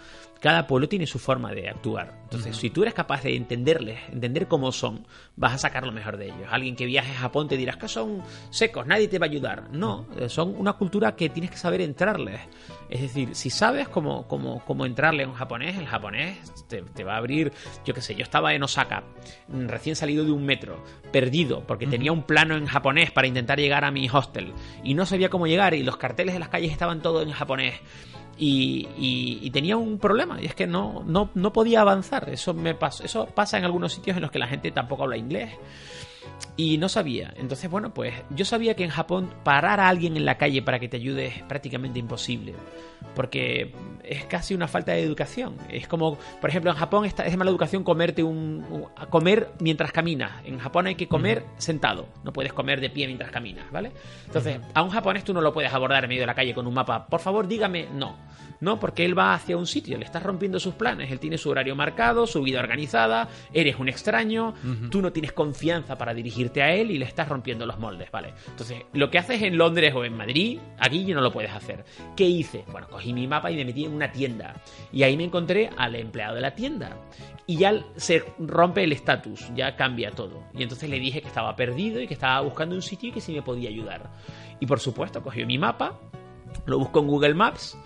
[0.40, 2.18] Cada pueblo tiene su forma de actuar.
[2.22, 6.16] Entonces, si tú eres capaz de entenderles, entender cómo son, vas a sacar lo mejor
[6.16, 6.48] de ellos.
[6.50, 9.68] Alguien que viaje a Japón te dirás que son secos, nadie te va a ayudar.
[9.70, 12.40] No, eh, son una cultura que tienes que saber entrarles.
[12.88, 17.04] Es decir, si sabes cómo, cómo, cómo entrarle a un japonés, el japonés te, te
[17.04, 17.52] va a abrir,
[17.84, 19.04] yo qué sé, yo estaba en Osaka,
[19.48, 23.58] mm, recién salido de un metro, perdido, porque tenía un plano en japonés para intentar
[23.58, 26.72] llegar a mi hostel y no sabía cómo llegar y los carteles de las calles
[26.72, 27.74] estaban todos en japonés.
[28.42, 32.30] Y, y- y tenía un problema y es que no, no, no podía avanzar.
[32.30, 35.18] Eso me pasó, eso pasa en algunos sitios en los que la gente tampoco habla
[35.18, 35.50] inglés
[36.56, 37.34] y no sabía.
[37.36, 40.78] Entonces, bueno, pues yo sabía que en Japón parar a alguien en la calle para
[40.78, 42.54] que te ayude es prácticamente imposible.
[43.14, 43.72] Porque
[44.04, 45.56] es casi una falta de educación.
[45.68, 49.92] Es como, por ejemplo, en Japón está- es de mala educación comerte un, comer mientras
[49.92, 50.32] caminas.
[50.44, 52.08] En Japón hay que comer sentado.
[52.24, 53.92] No puedes comer de pie mientras caminas, ¿vale?
[54.26, 56.66] Entonces, a un japonés tú no lo puedes abordar en medio de la calle con
[56.66, 57.06] un mapa.
[57.06, 58.16] Por favor, dígame no.
[58.60, 61.10] No, porque él va hacia un sitio, le estás rompiendo sus planes.
[61.10, 64.52] Él tiene su horario marcado, su vida organizada, eres un extraño,
[64.90, 68.34] tú no tienes confianza para dirigirte a él y le estás rompiendo los moldes, ¿vale?
[68.48, 71.86] Entonces, lo que haces en Londres o en Madrid, aquí ya no lo puedes hacer.
[72.14, 72.64] ¿Qué hice?
[72.70, 74.54] Bueno, cogí mi mapa y me metí en una tienda.
[74.92, 76.96] Y ahí me encontré al empleado de la tienda.
[77.46, 80.44] Y ya se rompe el estatus, ya cambia todo.
[80.54, 83.20] Y entonces le dije que estaba perdido y que estaba buscando un sitio y que
[83.20, 84.10] si me podía ayudar.
[84.60, 85.98] Y por supuesto, cogió mi mapa,
[86.66, 87.78] lo buscó en Google Maps,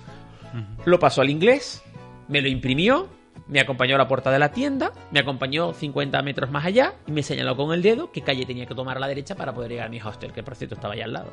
[0.85, 1.83] lo pasó al inglés,
[2.29, 3.09] me lo imprimió,
[3.46, 7.12] me acompañó a la puerta de la tienda, me acompañó 50 metros más allá y
[7.12, 9.70] me señaló con el dedo qué calle tenía que tomar a la derecha para poder
[9.72, 11.30] llegar a mi hostel, que por cierto estaba allá al lado.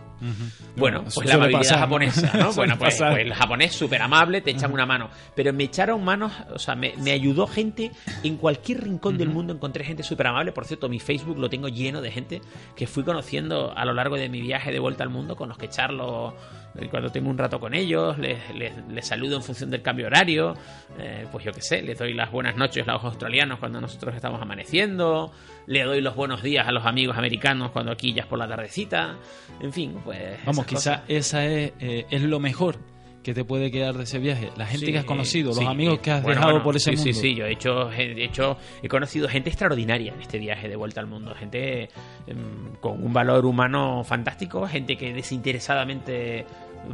[0.76, 2.52] Bueno, Eso pues la amabilidad japonesa, ¿no?
[2.62, 5.10] Bueno, pues, pues el japonés súper amable, te echan una mano.
[5.36, 7.91] Pero me echaron manos, o sea, me, me ayudó gente
[8.24, 10.52] en cualquier rincón del mundo, encontré gente súper amable.
[10.52, 12.41] Por cierto, mi Facebook lo tengo lleno de gente
[12.76, 15.58] que fui conociendo a lo largo de mi viaje de vuelta al mundo, con los
[15.58, 16.36] que charlo
[16.78, 20.08] eh, cuando tengo un rato con ellos, les, les- les saludo en función del cambio
[20.08, 20.56] horario,
[21.00, 24.16] eh, pues yo qué sé, les doy las buenas noches a los australianos cuando nosotros
[24.16, 25.32] estamos amaneciendo,
[25.68, 28.48] le doy los buenos días a los amigos americanos cuando aquí ya es por la
[28.48, 29.18] tardecita,
[29.62, 30.40] en fin, pues...
[30.46, 31.02] Vamos, esas cosas.
[31.02, 32.80] quizá esa es, eh, es lo mejor
[33.24, 34.50] ¿Qué te puede quedar de ese viaje?
[34.58, 35.62] La gente Sí, que has conocido, sí.
[35.62, 37.14] los amigos que has Bueno, dejado bueno, por ese sí, mundo.
[37.14, 40.76] Sí, sí, yo he hecho, he hecho, he conocido gente extraordinaria en este viaje de
[40.76, 41.90] vuelta al mundo, gente
[42.26, 46.48] em, con un valor humano fantástico, gente que desinteresadamente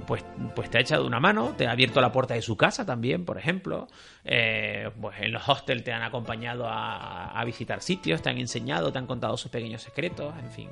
[0.05, 0.23] pues,
[0.55, 3.25] pues te ha echado una mano, te ha abierto la puerta de su casa también,
[3.25, 3.87] por ejemplo.
[4.23, 8.91] Eh, pues en los hostels te han acompañado a, a visitar sitios, te han enseñado,
[8.91, 10.69] te han contado sus pequeños secretos, en fin.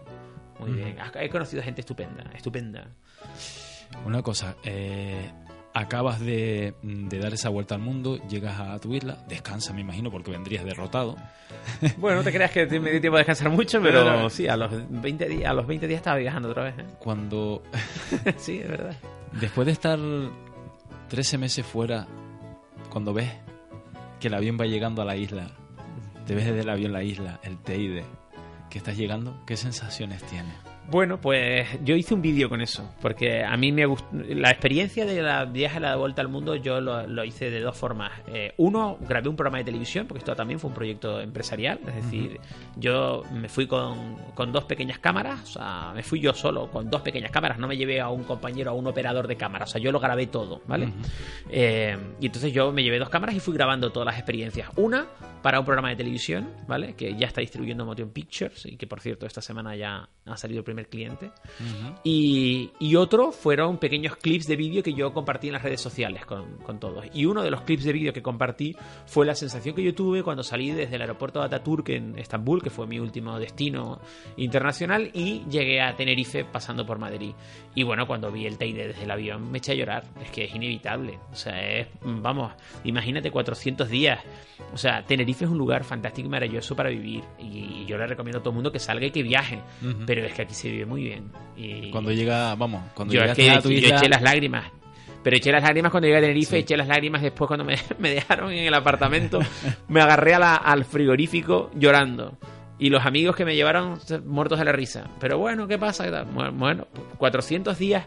[0.60, 0.98] Muy bien.
[1.16, 2.88] He conocido gente estupenda, estupenda.
[4.06, 5.32] Una cosa, eh,
[5.76, 10.10] acabas de, de dar esa vuelta al mundo, llegas a tu isla, descansa, me imagino,
[10.10, 11.16] porque vendrías derrotado.
[11.98, 14.56] Bueno, no te creas que me dio tiempo de descansar mucho, pero Pero- sí, a
[14.56, 16.76] los 20 días, a los 20 días estaba viajando otra vez.
[16.80, 16.86] ¿eh?
[17.00, 17.62] Cuando,
[18.38, 18.96] sí, es verdad.
[19.40, 20.00] después de estar
[21.10, 22.08] 13 meses fuera,
[22.90, 23.30] cuando ves
[24.20, 25.52] que el avión va llegando a la isla,
[26.26, 28.06] te ves desde el avión la isla, el Teide,
[28.70, 30.54] que estás llegando, ¿qué sensaciones tienes?
[30.90, 34.08] Bueno, pues yo hice un vídeo con eso, porque a mí me gustó.
[34.12, 37.60] La experiencia de la viaje a la vuelta al mundo yo lo, lo hice de
[37.60, 38.12] dos formas.
[38.28, 41.96] Eh, uno, grabé un programa de televisión, porque esto también fue un proyecto empresarial, es
[41.96, 42.40] decir,
[42.78, 46.90] yo me fui con, con dos pequeñas cámaras, o sea, me fui yo solo con
[46.90, 49.68] dos pequeñas cámaras, no me llevé a un compañero, a un operador de cámara, o
[49.68, 50.94] sea, yo lo grabé todo, ¿vale?
[51.50, 54.70] Eh, y entonces yo me llevé dos cámaras y fui grabando todas las experiencias.
[54.76, 55.08] Una
[55.42, 56.96] para un programa de televisión, ¿vale?
[56.96, 60.60] Que ya está distribuyendo Motion Pictures y que por cierto esta semana ya ha salido
[60.60, 61.32] el primer cliente.
[62.04, 66.26] Y, y otro fueron pequeños clips de vídeo que yo compartí en las redes sociales
[66.26, 67.06] con, con todos.
[67.14, 70.24] Y uno de los clips de vídeo que compartí fue la sensación que yo tuve
[70.24, 74.00] cuando salí desde el aeropuerto de Ataturk en Estambul, que fue mi último destino
[74.38, 77.34] internacional, y llegué a Tenerife pasando por Madrid.
[77.74, 80.04] Y bueno, cuando vi el Teide desde el avión me eché a llorar.
[80.22, 81.20] Es que es inevitable.
[81.32, 84.20] O sea, es, vamos, imagínate 400 días.
[84.74, 87.24] O sea, Tenerife es un lugar fantástico y maravilloso para vivir.
[87.40, 89.60] Y yo le recomiendo a todo el mundo que salga y que viajen.
[89.82, 90.06] Ujú.
[90.06, 91.32] Pero es que aquí se vive muy bien.
[91.58, 93.98] Y Cuando llega, vamos, cuando yo, es llegaste que a tu yo isla...
[93.98, 94.72] eché las lágrimas.
[95.24, 96.62] Pero eché las lágrimas cuando llegué a Tenerife, Sí.
[96.62, 99.40] eché las lágrimas después cuando me, me dejaron en el apartamento.
[99.88, 102.38] me agarré a la- al frigorífico llorando.
[102.78, 105.06] Y los amigos que me llevaron muertos de la risa.
[105.20, 106.24] Pero bueno, ¿qué pasa?
[106.26, 108.06] Bueno, 400 días.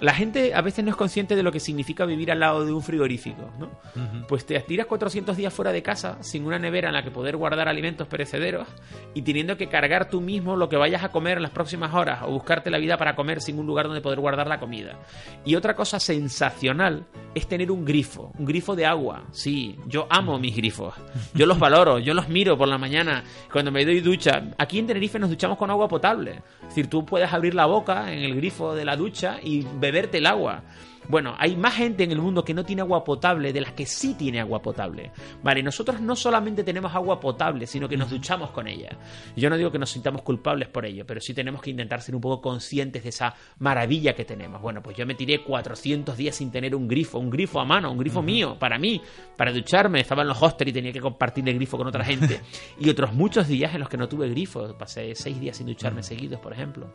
[0.00, 2.72] La gente a veces no es consciente de lo que significa vivir al lado de
[2.72, 3.70] un frigorífico, ¿no?
[4.28, 7.36] Pues te tiras 400 días fuera de casa sin una nevera en la que poder
[7.36, 8.68] guardar alimentos perecederos
[9.14, 12.20] y teniendo que cargar tú mismo lo que vayas a comer en las próximas horas
[12.22, 14.98] o buscarte la vida para comer sin un lugar donde poder guardar la comida.
[15.44, 19.24] Y otra cosa sensacional es tener un grifo, un grifo de agua.
[19.32, 20.94] Sí, yo amo mis grifos.
[21.34, 24.42] Yo los valoro, yo los miro por la mañana cuando me doy ducha.
[24.58, 26.42] Aquí en Tenerife nos duchamos con agua potable.
[26.62, 30.18] Es decir, tú puedes abrir la boca en el grifo de la ducha y beberte
[30.18, 30.64] el agua.
[31.08, 33.86] Bueno, hay más gente en el mundo que no tiene agua potable de las que
[33.86, 35.10] sí tiene agua potable.
[35.42, 38.90] Vale, nosotros no solamente tenemos agua potable, sino que nos duchamos con ella.
[39.34, 42.14] Yo no digo que nos sintamos culpables por ello, pero sí tenemos que intentar ser
[42.14, 44.60] un poco conscientes de esa maravilla que tenemos.
[44.60, 47.90] Bueno, pues yo me tiré 400 días sin tener un grifo, un grifo a mano,
[47.90, 49.00] un grifo mío, para mí,
[49.34, 50.00] para ducharme.
[50.00, 52.42] Estaba en los hostels y tenía que compartir el grifo con otra gente.
[52.78, 54.76] y otros muchos días en los que no tuve grifo.
[54.76, 56.92] Pasé seis días sin ducharme seguidos, por ejemplo.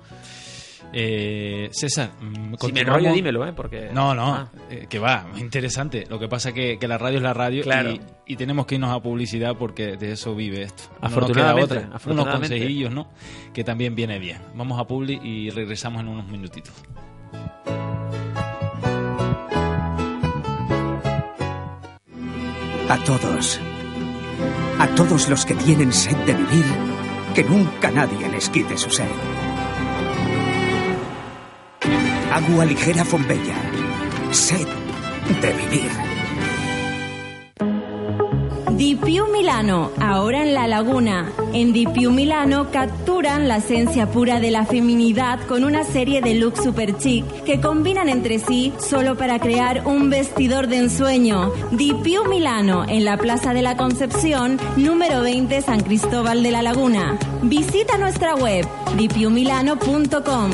[0.92, 3.54] Eh, César, mm, Si me dímelo, ¿eh?
[3.54, 3.90] Porque...
[3.94, 4.48] No, no, Ah.
[4.70, 6.06] eh, que va, interesante.
[6.10, 7.92] Lo que pasa es que, que la radio es la radio Claro.
[7.92, 10.84] y, y tenemos que irnos a publicidad porque de eso vive esto.
[11.02, 12.12] No Afortunadamente, queda otra.
[12.12, 13.10] Unos consejillos, ¿no?
[13.54, 14.38] Que también viene bien.
[14.56, 16.74] Vamos a publi y regresamos en unos minutitos.
[22.90, 23.60] A todos.
[24.80, 26.66] A todos los que tienen sed de vivir,
[27.34, 29.08] que nunca nadie les quite su sed.
[32.34, 33.54] Agua ligera Fombella.
[34.32, 34.68] Sed
[35.40, 35.92] de vivir.
[38.76, 41.32] Di Più Milano, ahora en La Laguna.
[41.54, 46.34] En Di Più Milano capturan la esencia pura de la feminidad con una serie de
[46.34, 51.52] looks super chic que combinan entre sí solo para crear un vestidor de ensueño.
[51.70, 56.64] Di Più Milano, en la Plaza de la Concepción, número 20 San Cristóbal de la
[56.64, 57.16] Laguna.
[57.44, 58.68] Visita nuestra web
[58.98, 60.50] dipiumilano.com.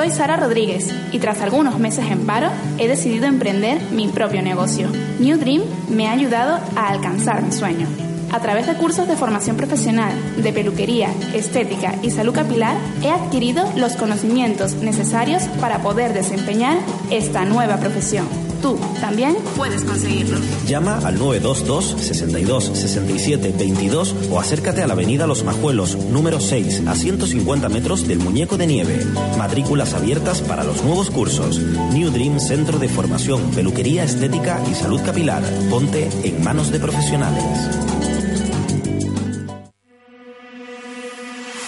[0.00, 4.88] Soy Sara Rodríguez y tras algunos meses en paro he decidido emprender mi propio negocio.
[5.18, 5.60] New Dream
[5.90, 7.86] me ha ayudado a alcanzar mi sueño.
[8.32, 13.70] A través de cursos de formación profesional, de peluquería, estética y salud capilar, he adquirido
[13.76, 16.78] los conocimientos necesarios para poder desempeñar
[17.10, 18.49] esta nueva profesión.
[18.62, 20.38] Tú también puedes conseguirlo.
[20.66, 26.82] Llama al 922 62 67 22 o acércate a la avenida Los Majuelos, número 6,
[26.86, 29.06] a 150 metros del Muñeco de Nieve.
[29.38, 31.58] Matrículas abiertas para los nuevos cursos.
[31.92, 35.42] New Dream Centro de Formación, Peluquería Estética y Salud Capilar.
[35.70, 37.44] Ponte en manos de profesionales.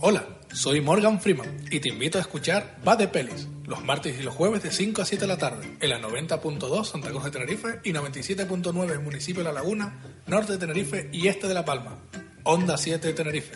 [0.00, 4.22] Hola, soy Morgan Freeman y te invito a escuchar Va de Pelis, los martes y
[4.22, 7.30] los jueves de 5 a 7 de la tarde, en la 90.2 Santa Cruz de
[7.30, 11.98] Tenerife y 97.9 municipio de La Laguna, norte de Tenerife y este de La Palma.
[12.44, 13.54] Onda 7 de Tenerife.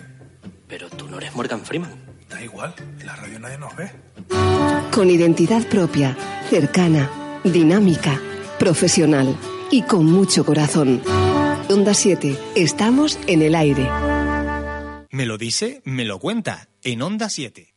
[0.68, 1.94] Pero tú no eres Morgan Freeman.
[2.28, 3.90] Da igual, en la radio nadie nos ve.
[4.90, 6.16] Con identidad propia,
[6.50, 8.20] cercana, dinámica,
[8.58, 9.36] profesional
[9.70, 11.02] y con mucho corazón.
[11.68, 13.88] Onda 7, estamos en el aire.
[15.10, 17.74] Me lo dice, me lo cuenta, en Onda 7.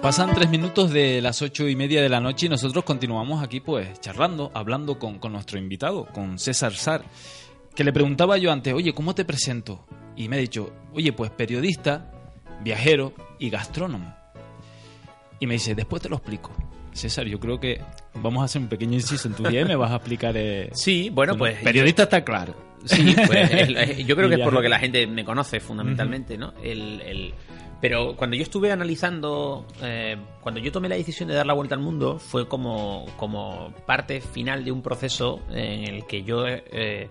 [0.00, 3.60] Pasan tres minutos de las ocho y media de la noche y nosotros continuamos aquí
[3.60, 7.04] pues charlando, hablando con, con nuestro invitado, con César Sar,
[7.74, 9.86] que le preguntaba yo antes, oye, ¿cómo te presento?
[10.16, 12.10] Y me ha dicho, oye, pues periodista,
[12.64, 14.12] viajero y gastrónomo.
[15.38, 16.52] Y me dice, después te lo explico.
[16.92, 17.80] César, yo creo que
[18.14, 20.34] vamos a hacer un pequeño inciso en tu día y me vas a explicar...
[20.36, 21.58] eh, Sí, bueno, pues...
[21.62, 22.54] Periodista está claro.
[22.84, 25.60] Sí, pues el- el- yo creo que es por lo que la gente me conoce
[25.60, 26.52] fundamentalmente, ¿no?
[26.62, 27.34] El, el-
[27.80, 31.74] pero cuando yo estuve analizando, eh, cuando yo tomé la decisión de dar la vuelta
[31.74, 37.08] al mundo, fue como, como parte final de un proceso en el que yo eh,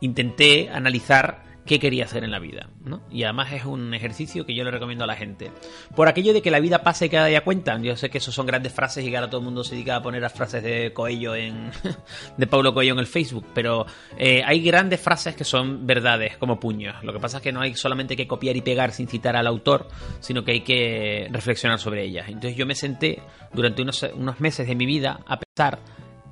[0.00, 3.02] intenté analizar qué quería hacer en la vida, ¿no?
[3.10, 5.52] Y además es un ejercicio que yo le recomiendo a la gente.
[5.94, 7.78] Por aquello de que la vida pase y cada día cuenta.
[7.78, 9.96] Yo sé que eso son grandes frases y que ahora todo el mundo se dedica
[9.96, 11.70] a poner las frases de Coello en
[12.36, 13.86] de Paulo Coelho en el Facebook, pero
[14.18, 17.02] eh, hay grandes frases que son verdades como puños.
[17.04, 19.46] Lo que pasa es que no hay solamente que copiar y pegar sin citar al
[19.46, 19.88] autor,
[20.20, 22.26] sino que hay que reflexionar sobre ellas.
[22.28, 23.22] Entonces yo me senté
[23.52, 25.78] durante unos, unos meses de mi vida a pensar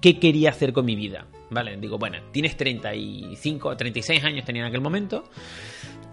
[0.01, 1.27] qué quería hacer con mi vida.
[1.51, 5.25] Vale, digo, bueno, tienes 35, 36 años tenía en aquel momento.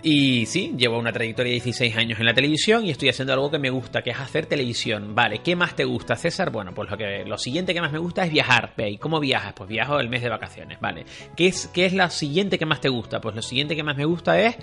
[0.03, 3.49] Y sí, llevo una trayectoria de 16 años en la televisión y estoy haciendo algo
[3.49, 5.15] que me gusta, que es hacer televisión.
[5.15, 6.51] Vale, ¿qué más te gusta, César?
[6.51, 8.73] Bueno, pues lo, que, lo siguiente que más me gusta es viajar.
[8.77, 9.53] ¿y cómo viajas?
[9.53, 11.05] Pues viajo el mes de vacaciones, vale.
[11.35, 13.19] ¿Qué es, ¿Qué es lo siguiente que más te gusta?
[13.21, 14.57] Pues lo siguiente que más me gusta es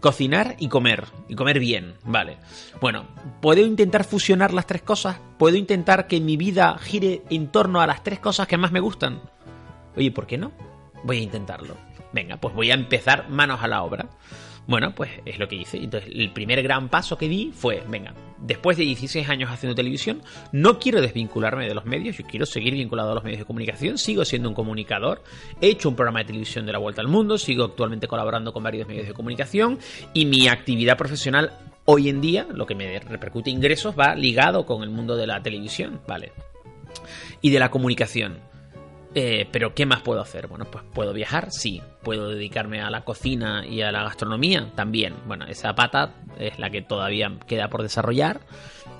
[0.00, 1.04] cocinar y comer.
[1.28, 2.38] Y comer bien, vale.
[2.80, 3.06] Bueno,
[3.40, 5.20] ¿puedo intentar fusionar las tres cosas?
[5.38, 8.80] ¿Puedo intentar que mi vida gire en torno a las tres cosas que más me
[8.80, 9.20] gustan?
[9.96, 10.50] Oye, ¿por qué no?
[11.04, 11.76] Voy a intentarlo.
[12.12, 14.08] Venga, pues voy a empezar manos a la obra.
[14.70, 15.78] Bueno, pues es lo que hice.
[15.78, 20.22] Entonces, el primer gran paso que di fue, venga, después de 16 años haciendo televisión,
[20.52, 23.98] no quiero desvincularme de los medios, yo quiero seguir vinculado a los medios de comunicación,
[23.98, 25.24] sigo siendo un comunicador,
[25.60, 28.62] he hecho un programa de televisión de la vuelta al mundo, sigo actualmente colaborando con
[28.62, 29.80] varios medios de comunicación
[30.14, 31.50] y mi actividad profesional
[31.84, 35.42] hoy en día, lo que me repercute ingresos, va ligado con el mundo de la
[35.42, 36.30] televisión, ¿vale?
[37.40, 38.49] Y de la comunicación.
[39.14, 40.46] Eh, pero ¿qué más puedo hacer?
[40.46, 41.82] Bueno, pues puedo viajar, sí.
[42.02, 45.14] Puedo dedicarme a la cocina y a la gastronomía, también.
[45.26, 48.40] Bueno, esa pata es la que todavía queda por desarrollar.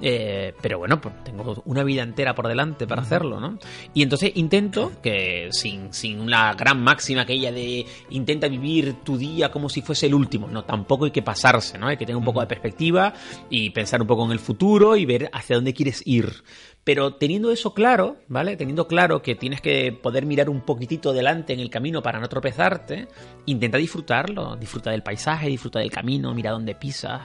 [0.03, 3.59] Eh, pero bueno, pues tengo una vida entera por delante para hacerlo, ¿no?
[3.93, 9.51] Y entonces intento que sin, sin la gran máxima aquella de intenta vivir tu día
[9.51, 10.49] como si fuese el último.
[10.49, 11.89] No, tampoco hay que pasarse, ¿no?
[11.89, 13.13] Hay que tener un poco de perspectiva
[13.51, 16.43] y pensar un poco en el futuro y ver hacia dónde quieres ir.
[16.83, 18.57] Pero teniendo eso claro, ¿vale?
[18.57, 22.29] Teniendo claro que tienes que poder mirar un poquitito delante en el camino para no
[22.29, 23.07] tropezarte,
[23.47, 27.21] intenta disfrutarlo, disfruta del paisaje, disfruta del camino, mira dónde pisas,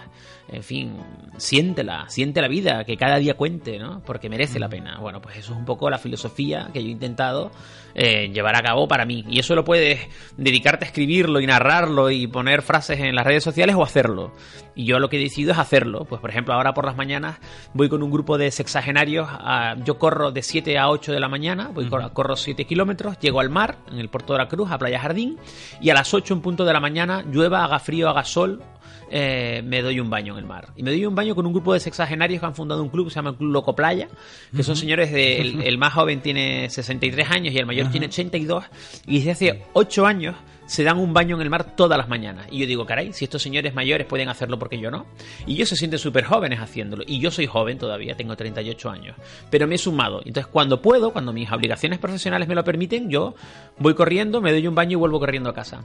[0.49, 0.97] en fin,
[1.37, 4.01] siéntela, siente la vida, que cada día cuente, ¿no?
[4.05, 4.99] Porque merece la pena.
[4.99, 7.51] Bueno, pues eso es un poco la filosofía que yo he intentado
[7.95, 9.23] eh, llevar a cabo para mí.
[9.27, 13.43] Y eso lo puedes dedicarte a escribirlo y narrarlo y poner frases en las redes
[13.43, 14.33] sociales o hacerlo.
[14.75, 16.05] Y yo lo que he decidido es hacerlo.
[16.05, 17.37] Pues por ejemplo, ahora por las mañanas
[17.73, 19.27] voy con un grupo de sexagenarios.
[19.31, 23.17] a- yo corro de 7 a 8 de la mañana, voy cor- corro 7 kilómetros,
[23.19, 25.37] llego al mar, en el puerto de la Cruz, a Playa Jardín,
[25.81, 28.61] y a las 8 en punto de la mañana, llueva, haga frío, haga sol,
[29.09, 30.69] eh, me doy un baño en el mar.
[30.75, 33.05] Y me doy un baño con un grupo de sexagenarios que han fundado un club
[33.05, 34.07] que se llama el Club Loco Playa,
[34.55, 38.07] que son señores de, el, el más joven tiene 63 años y el mayor tiene
[38.07, 38.63] 82,
[39.05, 40.35] y desde hace 8 años
[40.65, 42.47] se dan un baño en el mar todas las mañanas.
[42.51, 45.05] Y yo digo, caray, si estos señores mayores pueden hacerlo, porque yo no?
[45.45, 47.03] Y ellos se sienten súper jóvenes haciéndolo.
[47.05, 49.15] Y yo soy joven todavía, tengo 38 años.
[49.49, 50.21] Pero me he sumado.
[50.25, 53.35] Entonces, cuando puedo, cuando mis obligaciones profesionales me lo permiten, yo
[53.77, 55.83] voy corriendo, me doy un baño y vuelvo corriendo a casa.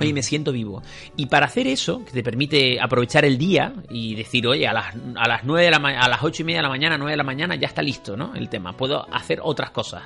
[0.00, 0.82] Oye, me siento vivo.
[1.16, 4.94] Y para hacer eso, que te permite aprovechar el día y decir, oye, a las,
[5.14, 7.16] a las 9 de la a las 8 y media de la mañana, 9 de
[7.16, 8.34] la mañana, ya está listo, ¿no?
[8.34, 8.76] El tema.
[8.76, 10.02] Puedo hacer otras cosas.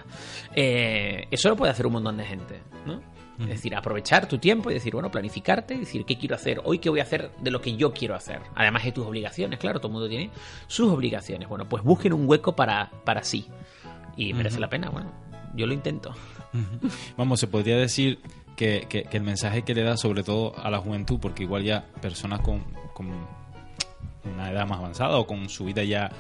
[0.55, 3.01] Eh, eso lo puede hacer un montón de gente, ¿no?
[3.41, 6.61] Es decir, aprovechar tu tiempo y decir, bueno, planificarte, decir, ¿qué quiero hacer?
[6.65, 8.41] Hoy, ¿qué voy a hacer de lo que yo quiero hacer?
[8.57, 10.31] Además de tus obligaciones, claro, todo el mundo tiene
[10.67, 11.49] sus obligaciones.
[11.49, 13.47] Bueno, pues busquen un hueco para, para sí.
[14.17, 15.13] Y merece la pena, bueno,
[15.55, 16.13] yo lo intento.
[17.17, 18.19] Vamos, se podría decir
[18.57, 21.63] que, que- que el mensaje que le da sobre todo a la juventud, porque igual
[21.63, 22.65] ya personas con,
[22.95, 23.09] con
[24.35, 26.11] una edad más avanzada o con su vida ya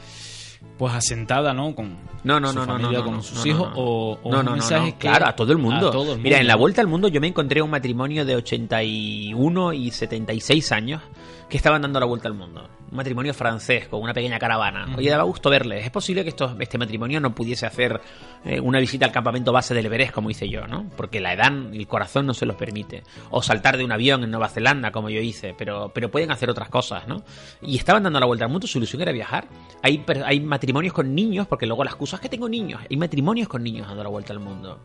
[0.76, 1.74] pues asentada, ¿no?
[1.74, 5.26] Con No, no, su no, familia, con sus hijos o, o un mensaje que- claro,
[5.26, 5.88] a todo el mundo.
[5.88, 8.24] a todo el Mira, en mundo, la vuelta al mundo yo me encontré un matrimonio
[8.24, 11.02] de 81 y 76 años
[11.48, 12.68] que estaban dando la vuelta al mundo.
[12.90, 14.86] Un matrimonio francés con una pequeña caravana.
[14.96, 15.84] Oye, daba gusto verles.
[15.84, 18.00] Es posible que estos, este matrimonio no pudiese hacer
[18.44, 20.86] eh, una visita al campamento base del Everest como hice yo, ¿no?
[20.96, 23.02] Porque la edad y el corazón no se los permite.
[23.30, 25.54] O saltar de un avión en Nueva Zelanda como yo hice.
[25.56, 27.22] Pero, pero pueden hacer otras cosas, ¿no?
[27.62, 28.66] Y estaban dando la vuelta al mundo.
[28.66, 29.48] Su ilusión era viajar.
[29.82, 32.80] Hay, hay matrimonios con niños, porque luego la excusa es que tengo niños.
[32.90, 34.80] Hay matrimonios con niños dando la vuelta al mundo.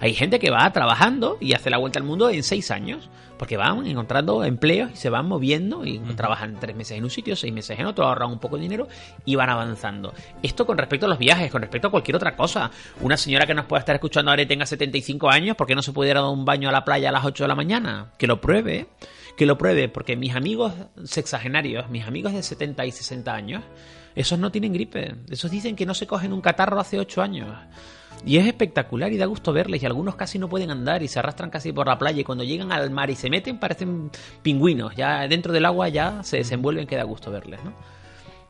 [0.00, 3.56] Hay gente que va trabajando y hace la vuelta al mundo en seis años, porque
[3.56, 7.52] van encontrando empleos y se van moviendo y trabajan tres meses en un sitio, seis
[7.52, 8.88] meses en otro, ahorran un poco de dinero
[9.24, 10.12] y van avanzando.
[10.42, 12.70] Esto con respecto a los viajes, con respecto a cualquier otra cosa.
[13.00, 15.82] Una señora que nos pueda estar escuchando ahora y tenga 75 años, ¿por qué no
[15.82, 18.12] se pudiera dar un baño a la playa a las 8 de la mañana?
[18.18, 18.88] Que lo pruebe,
[19.36, 20.72] que lo pruebe, porque mis amigos
[21.04, 23.64] sexagenarios, mis amigos de 70 y 60 años,
[24.14, 25.14] esos no tienen gripe.
[25.28, 27.54] Esos dicen que no se cogen un catarro hace 8 años.
[28.24, 29.82] Y es espectacular y da gusto verles.
[29.82, 32.20] Y algunos casi no pueden andar y se arrastran casi por la playa.
[32.20, 34.10] Y cuando llegan al mar y se meten, parecen
[34.42, 34.94] pingüinos.
[34.96, 37.72] Ya dentro del agua ya se desenvuelven, que da gusto verles, ¿no?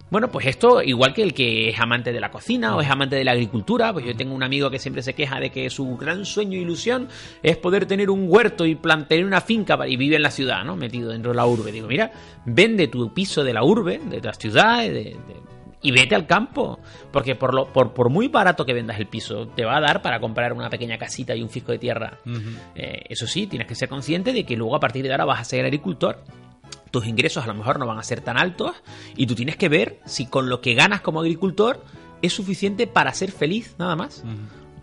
[0.08, 3.16] Bueno, pues esto, igual que el que es amante de la cocina o es amante
[3.16, 5.96] de la agricultura, pues yo tengo un amigo que siempre se queja de que su
[5.96, 7.08] gran sueño e ilusión
[7.42, 10.76] es poder tener un huerto y plantear una finca y vive en la ciudad, ¿no?
[10.76, 11.72] Metido dentro de la urbe.
[11.72, 12.12] Digo, mira,
[12.44, 15.16] vende tu piso de la urbe, de la ciudad, de- de-
[15.86, 16.80] y vete al campo.
[17.12, 20.02] Porque por, lo, por, por muy barato que vendas el piso, te va a dar
[20.02, 22.18] para comprar una pequeña casita y un fisco de tierra.
[22.74, 25.40] Eh, eso sí, tienes que ser consciente de que luego a partir de ahora vas
[25.40, 26.24] a ser agricultor.
[26.90, 28.72] Tus ingresos a lo mejor no van a ser tan altos
[29.16, 31.84] y tú tienes que ver si con lo que ganas como agricultor
[32.20, 34.24] es suficiente para ser feliz, nada más.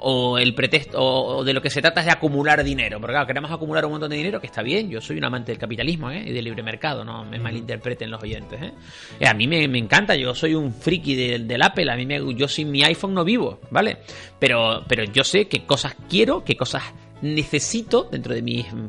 [0.06, 3.00] O el pretexto, o de lo que se trata es de acumular dinero.
[3.00, 4.90] Porque claro, queremos acumular un montón de dinero, que está bien.
[4.90, 6.24] Yo soy un amante del capitalismo ¿eh?
[6.28, 8.62] y del libre mercado, no me malinterpreten los oyentes.
[8.62, 8.72] ¿eh?
[9.20, 12.06] Eh, a mí me, me encanta, yo soy un friki del, del Apple, a mí
[12.06, 14.00] me, yo sin mi iPhone no vivo, ¿vale?
[14.40, 16.84] Pero, pero yo sé qué cosas quiero, qué cosas
[17.22, 18.88] necesito dentro de mis mm,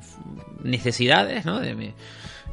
[0.64, 1.60] necesidades, ¿no?
[1.60, 1.92] De mi-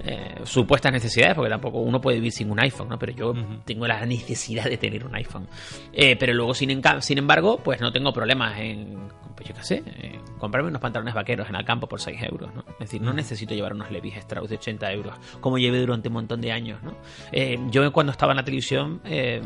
[0.03, 2.99] eh, supuestas necesidades, porque tampoco uno puede vivir sin un iPhone, ¿no?
[2.99, 3.33] Pero yo
[3.65, 5.47] tengo la necesidad de tener un iPhone.
[5.93, 8.97] Eh, pero luego, sin, sin embargo, pues no tengo problemas en,
[9.35, 12.53] pues yo qué sé, eh, comprarme unos pantalones vaqueros en el campo por 6 euros,
[12.53, 12.63] ¿no?
[12.73, 16.13] Es decir, no necesito llevar unos Levi's Strauss de 80 euros, como llevé durante un
[16.13, 16.95] montón de años, ¿no?
[17.31, 19.41] Eh, yo cuando estaba en la televisión eh,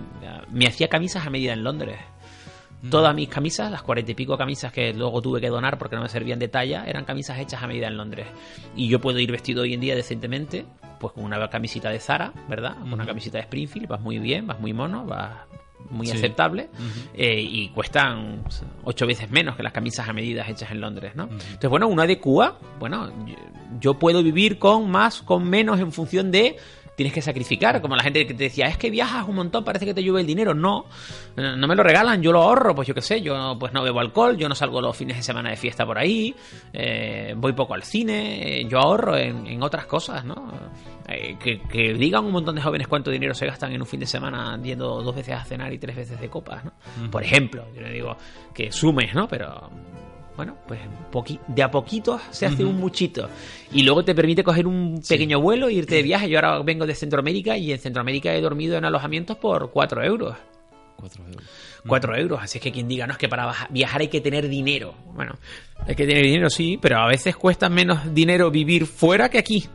[0.51, 1.97] me hacía camisas a medida en Londres.
[2.89, 6.03] Todas mis camisas, las cuarenta y pico camisas que luego tuve que donar porque no
[6.03, 8.27] me servían de talla, eran camisas hechas a medida en Londres.
[8.75, 10.65] Y yo puedo ir vestido hoy en día decentemente,
[10.99, 12.77] pues con una camisita de Zara, ¿verdad?
[12.79, 15.31] Con una camisita de Springfield, vas muy bien, vas muy mono, vas
[15.89, 16.13] muy Sí.
[16.17, 16.69] aceptable
[17.15, 18.43] eh, y cuestan
[18.83, 21.23] ocho veces menos que las camisas a medidas hechas en Londres, ¿no?
[21.23, 23.11] Entonces, bueno, uno adecua, bueno,
[23.79, 26.57] yo puedo vivir con más, con menos en función de
[26.95, 29.85] tienes que sacrificar, como la gente que te decía, es que viajas un montón, parece
[29.85, 30.85] que te llueve el dinero, no,
[31.37, 33.83] eh, no me lo regalan, yo lo ahorro, pues yo qué sé, yo pues no
[33.83, 36.35] bebo alcohol, yo no salgo los fines de semana de fiesta por ahí,
[36.73, 40.51] eh, voy poco al cine, eh, yo ahorro en, en otras cosas, ¿no?
[41.07, 43.99] Eh, que, que digan un montón de jóvenes cuánto dinero se gastan en un fin
[43.99, 46.71] de semana yendo dos veces a cenar y tres veces de copas, ¿no?
[47.11, 48.17] Por ejemplo, yo no digo
[48.55, 49.27] que sumes, ¿no?
[49.27, 49.69] Pero
[50.35, 50.81] bueno, pues
[51.47, 53.29] de a poquito se hace un muchito.
[53.71, 56.29] Y luego te permite coger un pequeño vuelo e irte de viaje.
[56.29, 60.35] Yo ahora vengo de Centroamérica y en Centroamérica he dormido en alojamientos por 4 euros.
[60.97, 61.43] Cuatro euros.
[61.87, 62.39] 4 euros.
[62.41, 64.93] Así es que quien diga, no, es que para viajar hay que tener dinero.
[65.13, 65.37] Bueno,
[65.85, 69.65] hay que tener dinero, sí, pero a veces cuesta menos dinero vivir fuera que aquí.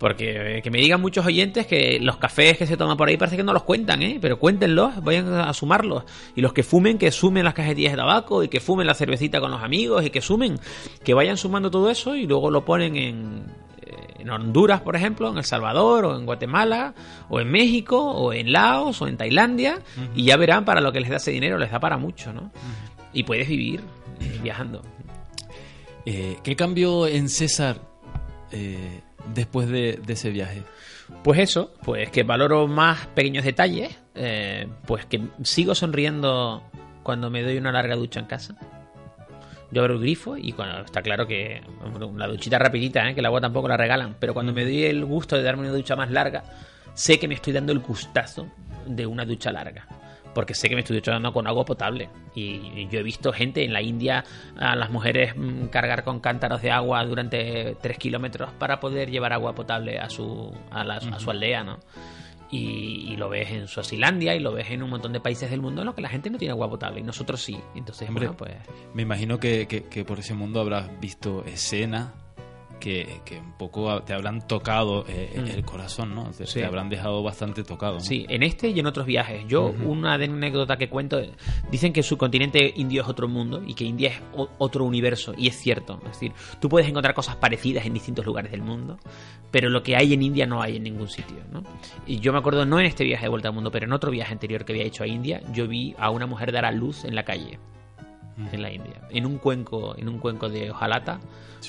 [0.00, 3.18] Porque eh, que me digan muchos oyentes que los cafés que se toman por ahí
[3.18, 4.18] parece que no los cuentan, ¿eh?
[4.18, 6.04] Pero cuéntenlos, vayan a sumarlos.
[6.34, 9.40] Y los que fumen, que sumen las cajetillas de tabaco y que fumen la cervecita
[9.40, 10.58] con los amigos y que sumen,
[11.04, 13.44] que vayan sumando todo eso y luego lo ponen en,
[13.82, 16.94] eh, en Honduras, por ejemplo, en El Salvador o en Guatemala
[17.28, 19.80] o en México o en Laos o en Tailandia
[20.16, 22.50] y ya verán para lo que les da ese dinero, les da para mucho, ¿no?
[23.12, 23.82] Y puedes vivir
[24.20, 24.80] eh, viajando.
[26.06, 27.82] Eh, ¿Qué cambió en César
[28.52, 29.02] eh,
[29.34, 30.62] después de, de ese viaje?
[31.22, 36.62] Pues eso, pues que valoro más pequeños detalles, eh, pues que sigo sonriendo
[37.02, 38.56] cuando me doy una larga ducha en casa.
[39.70, 41.62] Yo abro el grifo y cuando está claro que
[42.16, 43.14] la duchita rapidita, ¿eh?
[43.14, 45.72] que el agua tampoco la regalan, pero cuando me doy el gusto de darme una
[45.72, 46.42] ducha más larga,
[46.94, 48.48] sé que me estoy dando el gustazo
[48.86, 49.86] de una ducha larga.
[50.34, 52.08] Porque sé que me estoy duchando con agua potable.
[52.34, 54.24] Y yo he visto gente en la India,
[54.58, 59.32] a las mujeres mm, cargar con cántaros de agua durante 3 kilómetros para poder llevar
[59.32, 61.78] agua potable a su, a, la- a su aldea, ¿no?
[62.52, 65.60] Y, y lo ves en Suazilandia y lo ves en un montón de países del
[65.60, 67.56] mundo en los que la gente no tiene agua potable y nosotros sí.
[67.76, 68.52] Entonces, Hombre, bueno, pues
[68.92, 72.08] Me imagino que, que- que por ese mundo habrás visto escenas
[72.80, 75.46] que, que un poco te habrán tocado eh, Mm.
[75.46, 76.30] el corazón, ¿no?
[76.32, 76.58] Te, Sí.
[76.60, 77.94] te habrán dejado bastante tocado.
[77.94, 78.00] ¿no?
[78.00, 79.44] Sí, en este y en otros viajes.
[79.46, 79.90] Yo, Ujú.
[79.92, 81.20] una anécdota que cuento,
[81.70, 84.20] dicen que su continente indio es otro mundo y que India es
[84.58, 85.98] otro universo, y es cierto.
[86.06, 88.98] Es decir, tú puedes encontrar cosas parecidas en distintos lugares del mundo,
[89.50, 91.62] pero lo que hay en India no hay en ningún sitio, ¿no?
[92.06, 94.10] Y yo me acuerdo, no en este viaje de vuelta al mundo, pero en otro
[94.10, 97.04] viaje anterior que había hecho a India, yo vi a una mujer dar a luz
[97.04, 97.58] en la calle.
[98.52, 101.20] En la India, en un cuenco, en un cuenco de hojalata,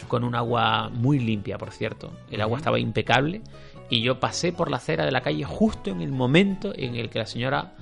[0.07, 2.11] con un agua muy limpia, por cierto.
[2.29, 3.41] El agua estaba impecable.
[3.89, 7.09] Y yo pasé por la acera de la calle justo en el momento en el
[7.09, 7.73] que la señora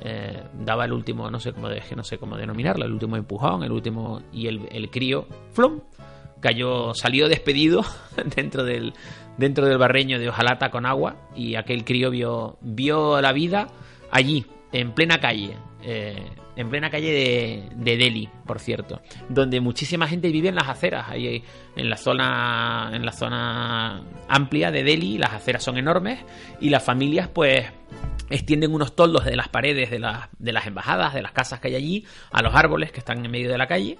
[0.00, 3.70] eh, daba el último, no sé cómo no sé cómo denominarlo, el último empujón, el
[3.70, 5.80] último y el, el crío, flum,
[6.40, 7.82] cayó, salió despedido
[8.36, 8.94] dentro del
[9.38, 11.16] dentro del barreño de hojalata con agua.
[11.36, 13.68] Y aquel crío vio vio la vida
[14.10, 15.56] allí, en plena calle.
[15.82, 20.68] eh, en plena calle de, de Delhi, por cierto, donde muchísima gente vive en las
[20.68, 21.42] aceras, ahí
[21.76, 26.20] en la zona en la zona amplia de Delhi, las aceras son enormes
[26.60, 27.66] y las familias pues
[28.30, 31.68] extienden unos toldos de las paredes de las, de las embajadas, de las casas que
[31.68, 33.98] hay allí, a los árboles que están en medio de la calle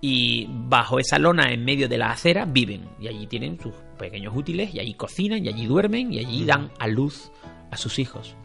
[0.00, 2.88] y bajo esa lona en medio de la acera viven.
[3.00, 6.70] Y allí tienen sus pequeños útiles y allí cocinan y allí duermen y allí dan
[6.78, 7.30] a luz
[7.70, 8.36] a sus hijos.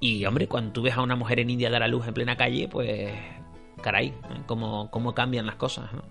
[0.00, 2.36] Y hombre, cuando tú ves a una mujer en India dar a luz en plena
[2.36, 3.12] calle, pues
[3.82, 4.14] caray, ¿eh?
[4.46, 5.92] cómo, cómo cambian las cosas.
[5.92, 6.02] ¿no?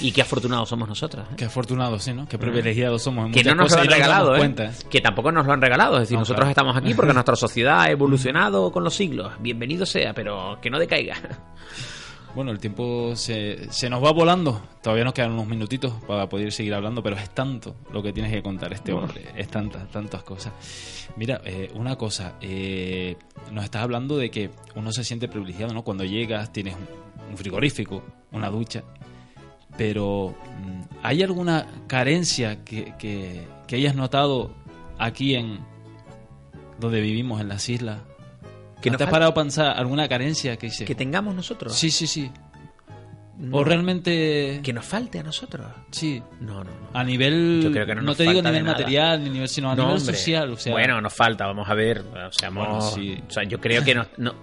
[0.00, 1.26] Y qué afortunados somos nosotros.
[1.30, 1.34] ¿eh?
[1.36, 2.28] Qué afortunados, sí, ¿no?
[2.28, 3.26] Qué privilegiados somos.
[3.26, 4.54] en Que no nos lo han regalado, ¿eh?
[4.58, 4.70] ¿eh?
[4.90, 5.94] Que tampoco nos lo han regalado.
[5.94, 6.50] Es decir, No, nosotros claro.
[6.50, 9.32] estamos aquí porque nuestra sociedad ha evolucionado con los siglos.
[9.40, 11.16] Bienvenido sea, pero que no decaiga.
[12.36, 14.60] Bueno, el tiempo se, se nos va volando.
[14.82, 18.30] Todavía nos quedan unos minutitos para poder seguir hablando, pero es tanto lo que tienes
[18.30, 19.22] que contar este hombre.
[19.34, 20.52] Es tantas, tantas cosas.
[21.16, 22.34] Mira, eh, una cosa.
[22.42, 23.16] eh,
[23.52, 25.82] nos estás hablando de que uno se siente privilegiado, ¿no?
[25.82, 28.84] Cuando llegas, tienes un, un frigorífico, una ducha.
[29.78, 34.50] Pero, mm, ¿hay alguna carencia que, que, que hayas notado
[34.98, 35.60] aquí en
[36.78, 38.00] donde vivimos, en las islas?
[38.80, 40.84] Que ¿No nos te has parado a pensar alguna carencia que dice?
[40.84, 41.74] Que tengamos nosotros.
[41.74, 42.30] Sí, sí, sí.
[43.38, 43.58] No.
[43.58, 44.60] O realmente...
[44.62, 45.66] Que nos falte a nosotros.
[45.90, 46.22] Sí.
[46.40, 46.70] No, no, no.
[46.94, 47.60] A nivel...
[47.62, 49.82] Yo creo que no nos te digo a nivel material, ni nivel, sino a No,
[49.84, 50.14] nivel hombre.
[50.16, 50.50] social.
[50.52, 51.98] O sea, bueno, nos falta, vamos a ver.
[52.00, 53.22] O sea, Bueno, hemos- sí.
[53.28, 54.34] o sea, yo creo que no, no-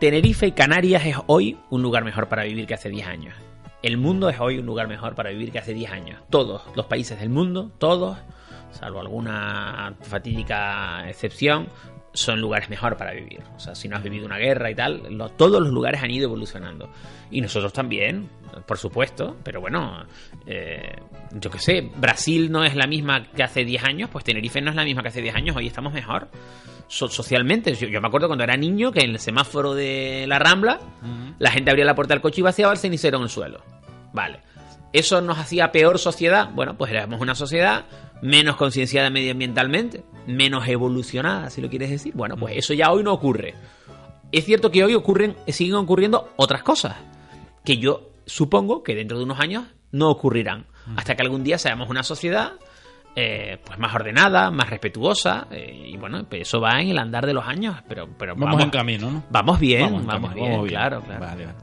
[0.00, 3.34] Tenerife y Canarias es hoy un lugar mejor para vivir que hace 10 años.
[3.82, 6.20] El mundo es hoy un lugar mejor para vivir que hace 10 años.
[6.30, 8.16] Todos los países del mundo, todos,
[8.70, 11.68] salvo alguna fatídica excepción,
[12.14, 13.40] son lugares mejor para vivir.
[13.56, 16.10] O sea, si no has vivido una guerra y tal, lo- todos los lugares han
[16.10, 16.90] ido evolucionando.
[17.30, 18.28] Y nosotros también,
[18.66, 20.04] por supuesto, pero bueno,
[20.46, 20.96] eh,
[21.32, 24.70] yo qué sé, Brasil no es la misma que hace 10 años, pues Tenerife no
[24.70, 26.28] es la misma que hace 10 años, hoy estamos mejor
[26.88, 27.74] so- socialmente.
[27.74, 30.80] Yo, yo me acuerdo cuando era niño que en el semáforo de la Rambla,
[31.38, 33.62] la gente abría la puerta del coche y vaciaba el cenicero en el suelo.
[34.12, 34.40] Vale.
[34.92, 36.50] ¿Eso nos hacía peor sociedad?
[36.52, 37.86] Bueno, pues éramos una sociedad
[38.22, 42.14] menos concienciada medioambientalmente, menos evolucionada, si lo quieres decir.
[42.14, 43.54] Bueno, pues eso ya hoy no ocurre.
[44.30, 46.96] Es cierto que hoy ocurren, siguen ocurriendo otras cosas,
[47.64, 50.66] que yo supongo que dentro de unos años no ocurrirán.
[50.96, 52.52] Hasta que algún día seamos una sociedad
[53.14, 57.26] eh, pues más ordenada, más respetuosa, eh, y bueno, pues eso va en el andar
[57.26, 59.24] de los años, pero, pero Vamos, en camino, ¿no?
[59.30, 60.80] Vamos bien, Vamos vamos, camino, bien, vamos bien.
[60.80, 61.20] claro, claro.
[61.20, 61.58] Vale, vale.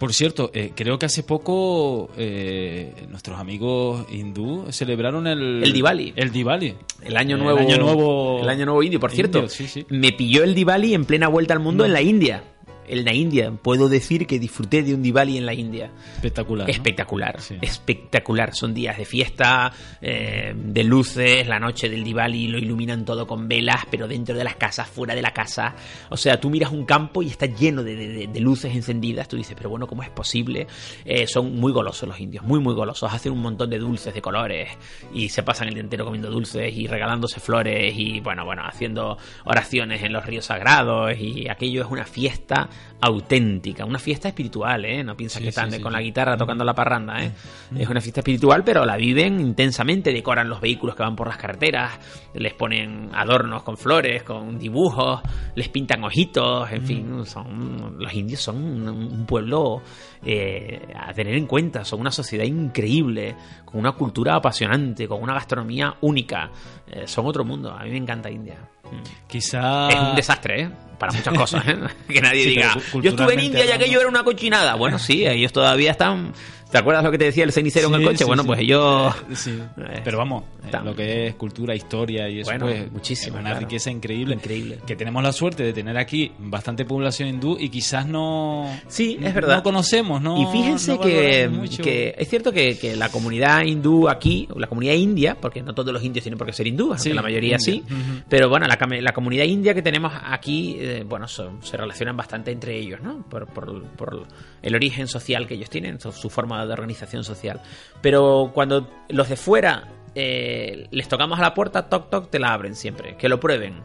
[0.00, 5.62] Por cierto, eh, creo que hace poco eh, nuestros amigos hindú celebraron el...
[5.62, 6.14] El Diwali.
[6.16, 6.74] El Diwali.
[7.02, 7.58] El año El nuevo.
[7.58, 8.40] año nuevo...
[8.42, 9.40] El año nuevo indio, por cierto.
[9.40, 9.84] Indio, sí, sí.
[9.90, 12.42] Me pilló el Diwali en plena vuelta al mundo en la India.
[12.90, 13.50] En la India.
[13.50, 15.90] Puedo decir que disfruté de un Diwali en la India.
[16.16, 16.66] Espectacular.
[16.66, 16.70] ¿no?
[16.72, 18.54] Espectacular, espectacular.
[18.54, 23.48] Son días de fiesta, eh, de luces, la noche del Diwali lo iluminan todo con
[23.48, 25.74] velas, pero dentro de las casas, fuera de la casa.
[26.10, 29.28] O sea, tú miras un campo y está lleno de, de- de luces encendidas.
[29.28, 30.66] Tú dices, pero bueno, ¿cómo es posible?
[31.04, 33.12] Eh, son muy golosos los indios, muy, muy golosos.
[33.12, 34.68] Hacen un montón de dulces de colores
[35.14, 39.16] y se pasan el día entero comiendo dulces y regalándose flores y, bueno, bueno, haciendo
[39.44, 42.68] oraciones en los ríos sagrados y aquello es una fiesta
[43.00, 45.02] auténtica, una fiesta espiritual, ¿eh?
[45.02, 45.82] No piensas Sí, que están sí, sí.
[45.82, 47.32] con la guitarra tocando la parranda, ¿eh?
[47.78, 51.38] Es una fiesta espiritual, pero la viven intensamente, decoran los vehículos que van por las
[51.38, 51.98] carreteras,
[52.34, 55.20] les ponen adornos con flores, con dibujos,
[55.54, 59.82] les pintan ojitos, en fin, son los indios son un, pueblo
[60.24, 65.34] eh, a tener en cuenta, son una sociedad increíble, con una cultura apasionante, con una
[65.34, 66.50] gastronomía única,
[66.90, 68.58] eh, son otro mundo, a mí me encanta India.
[68.84, 69.28] Mm.
[69.28, 69.88] Quizá...
[69.88, 70.70] Es un desastre, ¿eh?
[70.98, 71.78] Para muchas cosas, ¿eh?
[72.08, 72.69] Que nadie diga,
[73.02, 74.74] yo estuve en India y aquello era una cochinada.
[74.74, 76.32] Bueno, sí, ellos todavía están...
[76.70, 78.18] ¿Te acuerdas lo que te decía el cenicero en el Sí, coche?
[78.18, 78.46] sí, bueno, sí.
[78.46, 79.14] pues ellos...
[79.34, 79.58] Sí.
[79.78, 83.40] Eh, Pero vamos, eh, lo que es cultura, historia y eso, Bueno, pues, muchísimo, es
[83.40, 83.66] una claro.
[83.66, 84.34] riqueza increíble.
[84.34, 84.78] Increíble.
[84.86, 88.70] Que tenemos la suerte de tener aquí bastante población hindú y quizás no.
[88.88, 89.56] Sí, es verdad.
[89.56, 90.40] No conocemos, ¿no?
[90.40, 91.50] Y fíjense no que,
[91.82, 95.74] que es cierto que, que la comunidad hindú aquí, o la comunidad india, porque no
[95.74, 97.58] todos los indios tienen por qué ser hindúes, aunque Sí, la mayoría india.
[97.58, 98.22] sí, Ujú.
[98.28, 102.50] pero bueno, la, la comunidad india que tenemos aquí, eh, bueno, son- se relacionan bastante
[102.52, 103.22] entre ellos, ¿no?
[103.28, 104.26] Por, por- por
[104.62, 107.60] el origen social que ellos tienen, su, su forma de organización social.
[108.00, 112.52] Pero cuando los de fuera eh, les tocamos a la puerta, toc, toc, te la
[112.52, 113.80] abren siempre, que lo prueben.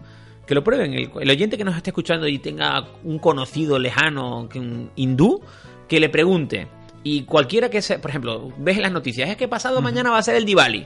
[0.46, 0.94] Que lo prueben.
[0.94, 5.42] El, el oyente que nos esté escuchando y tenga un conocido lejano, que un hindú,
[5.88, 6.68] que le pregunte.
[7.04, 10.18] Y cualquiera que sea, por ejemplo, ves en las noticias, es que pasado mañana va
[10.18, 10.86] a ser el Diwali.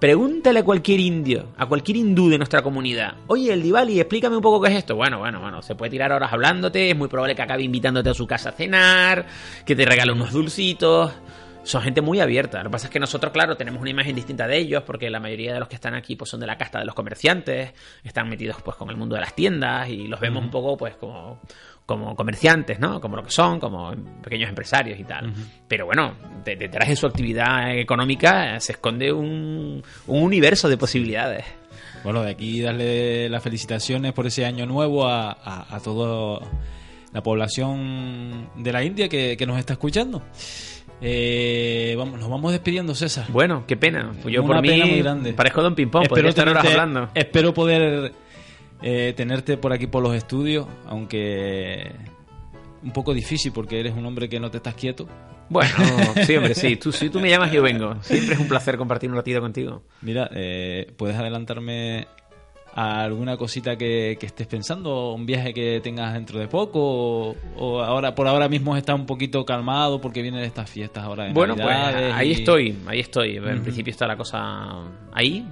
[0.00, 3.16] Pregúntale a cualquier indio, a cualquier hindú de nuestra comunidad.
[3.26, 4.96] Oye, el Diwali, explícame un poco qué es esto.
[4.96, 8.14] Bueno, bueno, bueno, se puede tirar horas hablándote, es muy probable que acabe invitándote a
[8.14, 9.26] su casa a cenar,
[9.66, 11.12] que te regale unos dulcitos.
[11.64, 12.62] Son gente muy abierta.
[12.62, 15.20] Lo que pasa es que nosotros, claro, tenemos una imagen distinta de ellos, porque la
[15.20, 18.30] mayoría de los que están aquí pues, son de la casta de los comerciantes, están
[18.30, 21.42] metidos pues con el mundo de las tiendas y los vemos un poco pues como,
[21.90, 23.00] como comerciantes, ¿no?
[23.00, 25.32] Como lo que son, como pequeños empresarios y tal.
[25.66, 26.14] Pero bueno,
[26.44, 31.44] de- detrás de su actividad económica se esconde un, un universo de posibilidades.
[32.04, 36.46] Bueno, de aquí darle las felicitaciones por ese año nuevo a, a, a toda
[37.12, 40.22] la población de la India que, que nos está escuchando.
[41.02, 43.26] Eh, vamos, nos vamos despidiendo, César.
[43.30, 44.12] Bueno, qué pena.
[44.22, 45.32] Pues yo Una por mí pena muy grande.
[45.32, 47.08] parezco Don Pimpón, podría estar horas hablando.
[47.14, 48.12] Espero poder
[48.82, 51.92] eh, tenerte por aquí por los estudios, aunque
[52.82, 55.06] un poco difícil porque eres un hombre que no te estás quieto.
[55.48, 55.74] Bueno,
[56.24, 56.76] sí, hombre, sí.
[56.76, 57.96] Tú, si tú me llamas, yo vengo.
[58.02, 59.82] Siempre es un placer compartir un ratito contigo.
[60.00, 62.06] Mira, eh, ¿puedes adelantarme
[62.72, 65.12] a alguna cosita que, que estés pensando?
[65.12, 67.30] ¿Un viaje que tengas dentro de poco?
[67.30, 71.24] ¿O, o ahora por ahora mismo está un poquito calmado porque vienen estas fiestas ahora
[71.24, 73.36] de Bueno, pues ahí y- estoy, ahí estoy.
[73.38, 75.44] En principio está la cosa ahí.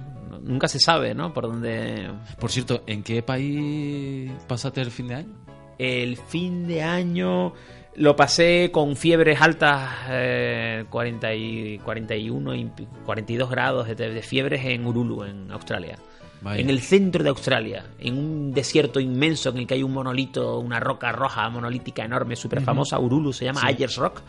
[0.49, 1.31] Nunca se sabe, ¿no?
[1.31, 2.09] Por dónde...
[2.39, 5.29] Por cierto, ¿en qué país pasaste el fin de año?
[5.77, 7.53] El fin de año
[7.93, 12.71] lo pasé con fiebres altas, eh, 40 y 41 y
[13.05, 15.99] 42 grados de, de fiebres en Urulu, en Australia.
[16.41, 16.61] Vaya.
[16.61, 20.59] En el centro de Australia, en un desierto inmenso en el que hay un monolito,
[20.59, 23.67] una roca roja monolítica enorme, súper famosa, Urulu, se llama Sí.
[23.67, 24.21] Ayers Rock.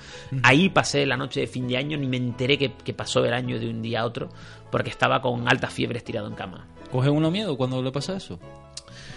[0.42, 3.32] Ahí pasé la noche de fin de año, ni me enteré que, que pasó el
[3.32, 4.28] año de un día a otro,
[4.72, 6.66] porque estaba con altas fiebres tirado en cama.
[6.90, 8.40] ¿Coge uno miedo cuando le pasa eso?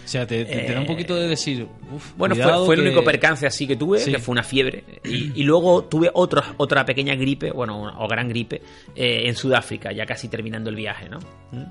[0.03, 2.35] O sea, te, te- te da un Eh, poquito de decir, uf, Bueno,
[2.65, 4.11] fue, el único percance así que tuve, Sí.
[4.11, 4.83] que fue una fiebre.
[5.05, 8.61] Y, y luego tuve otra, otra pequeña gripe, bueno, o gran gripe,
[8.95, 11.19] eh, en Sudáfrica, ya casi terminando el viaje, ¿no?
[11.51, 11.63] ¿Mm?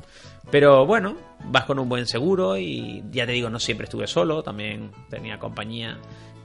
[0.50, 4.42] Pero bueno, vas con un buen seguro y ya te digo, no siempre estuve solo,
[4.42, 5.98] también tenía compañía.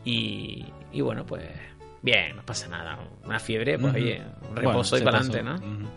[0.05, 1.43] Y, y bueno, pues
[2.01, 2.99] bien, no pasa nada.
[3.25, 4.03] Una fiebre, pues Ujú.
[4.03, 4.21] oye,
[4.53, 5.55] Bueno, reposo y para adelante, ¿no?
[5.55, 5.87] Ujú.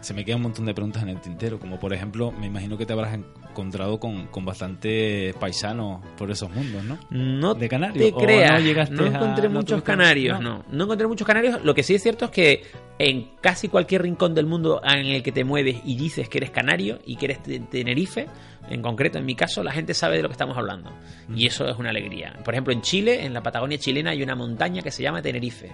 [0.00, 2.78] Se me quedan un montón de preguntas en el tintero, como por ejemplo, me imagino
[2.78, 6.98] que te habrás encontrado con, con bastantes paisanos por esos mundos, ¿no?
[7.10, 7.98] No de Canarios.
[8.08, 10.58] te ¿O creas, no no, a- encontré no muchos canarios, no?
[10.58, 10.64] no.
[10.72, 10.84] no.
[10.84, 11.62] encontré muchos canarios.
[11.64, 12.62] Lo que sí es cierto es que
[12.98, 16.50] en casi cualquier rincón del mundo en el que te mueves y dices que eres
[16.50, 18.26] canario y que eres de Tenerife,
[18.70, 20.90] en concreto en mi caso, la gente sabe de lo que estamos hablando.
[21.34, 22.38] Y eso es una alegría.
[22.42, 25.70] Por ejemplo, en Chile, en la Patagonia chilena, hay una montaña que se llama Tenerife.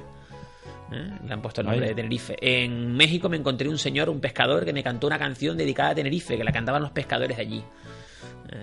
[0.92, 1.10] ¿Eh?
[1.26, 2.36] Le han puesto el nombre de Tenerife.
[2.40, 5.94] En México me encontré un señor, un pescador, que me cantó una canción dedicada a
[5.94, 7.64] Tenerife, que la cantaban los pescadores de allí.
[8.50, 8.62] Eh,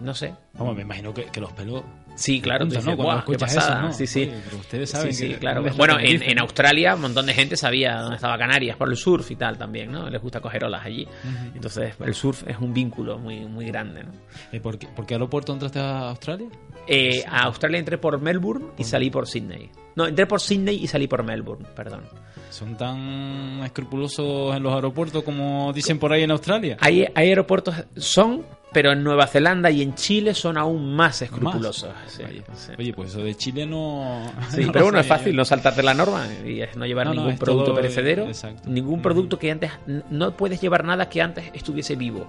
[0.00, 1.82] no sé, Vamos, me imagino que, que los pelos
[2.16, 2.96] Sí, claro, Punto, dices, ¿no?
[2.96, 3.72] Cuando "Buah, qué pasada".
[3.78, 3.92] eso, ¿no?
[3.92, 4.22] Sí, sí.
[4.22, 5.64] Oye, pero ustedes saben Sí, sí, que- claro.
[5.76, 9.36] Bueno, en, Australia un montón de gente sabía dónde estaba Canarias por el surf y
[9.36, 10.10] tal también, ¿no?
[10.10, 11.06] Les gusta coger olas allí.
[11.54, 14.10] Entonces, el surf es un vínculo muy, muy grande, ¿no?
[14.52, 16.48] ¿Y por qué, por qué aeropuerto entraste a Australia?
[16.88, 19.70] Eh, a Australia entré por Melbourne y salí por Sydney.
[19.94, 22.02] No, entré por Sydney y salí por Melbourne, perdón.
[22.50, 26.76] ¿Son tan escrupulosos en los aeropuertos como dicen por ahí en Australia?
[26.80, 31.90] Hay, hay aeropuertos, son, pero en Nueva Zelanda y en Chile son aún más escrupulosos.
[32.08, 32.22] Sí,
[32.54, 32.72] sí.
[32.78, 34.30] Oye, pues eso de Chile no...
[34.50, 35.36] Sí, no pero bueno, es fácil yo.
[35.38, 38.68] no saltarte la norma y es no llevar No, ningún producto todo, eh, perecedero, exacto.
[38.68, 39.70] ningún producto que antes
[40.10, 42.26] no puedes llevar nada que antes estuviese vivo,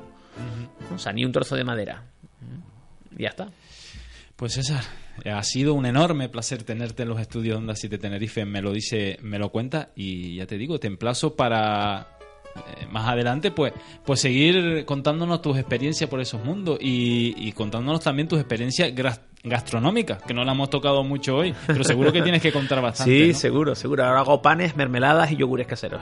[0.93, 2.03] o sea, ni un trozo de madera.
[3.17, 3.49] Y ya está.
[4.35, 4.83] Pues César,
[5.25, 8.71] ha sido un enorme placer tenerte en los estudios de Onda 7 Tenerife, me lo
[8.71, 12.16] dice, me lo cuenta y ya te digo, te emplazo para eh,
[12.89, 13.73] más adelante pues,
[14.05, 18.93] pues seguir contándonos tus experiencias por esos mundos y, y contándonos también tus experiencias
[19.43, 23.11] gastronómicas, que no la hemos tocado mucho hoy, pero seguro que tienes que contar bastante.
[23.11, 23.33] Sí, ¿no?
[23.37, 24.05] seguro, seguro.
[24.05, 26.01] Ahora hago panes, mermeladas y yogures caseros.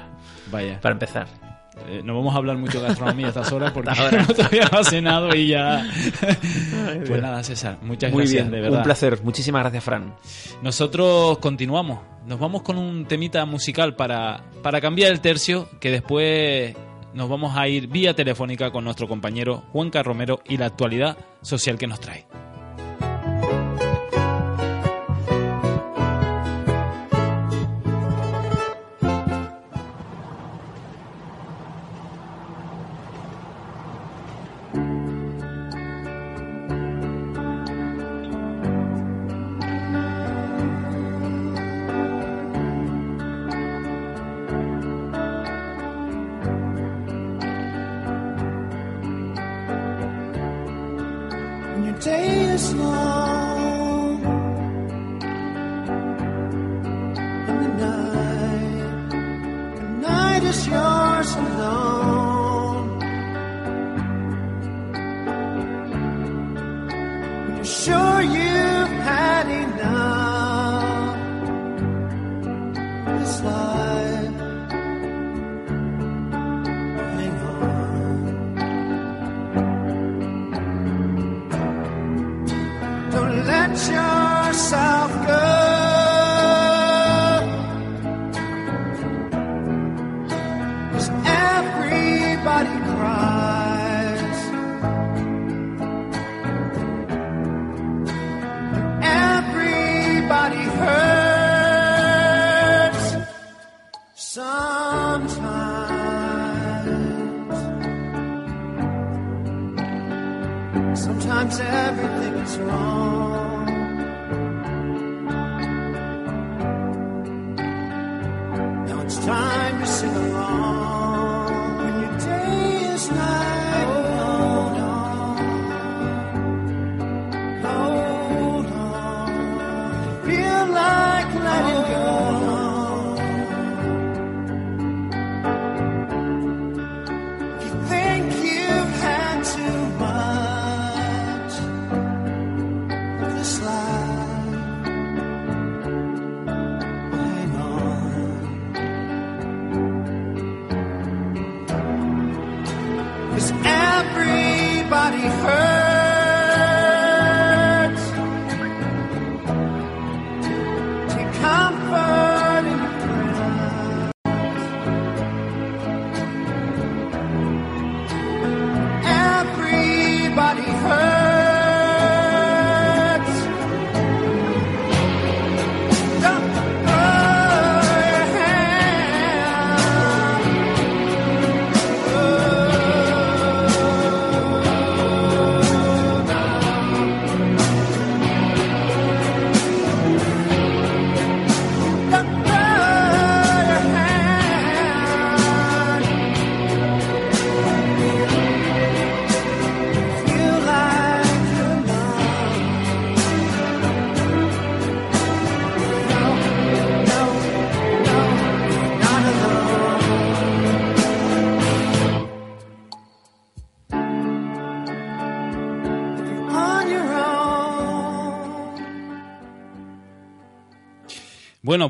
[0.51, 0.79] Vaya.
[0.81, 1.54] Para empezar.
[1.87, 4.25] Eh, no vamos a hablar mucho de gastronomía a estas horas porque ahora.
[4.25, 5.85] todavía no ha cenado y ya...
[7.07, 8.79] pues nada, César, muchas Muy gracias, bien, de verdad.
[8.79, 9.19] un placer.
[9.23, 10.13] Muchísimas gracias, Fran.
[10.61, 11.99] Nosotros continuamos.
[12.25, 16.75] Nos vamos con un temita musical para, para cambiar el tercio, que después
[17.13, 21.77] nos vamos a ir vía telefónica con nuestro compañero Juanca Romero y la actualidad social
[21.77, 22.25] que nos trae.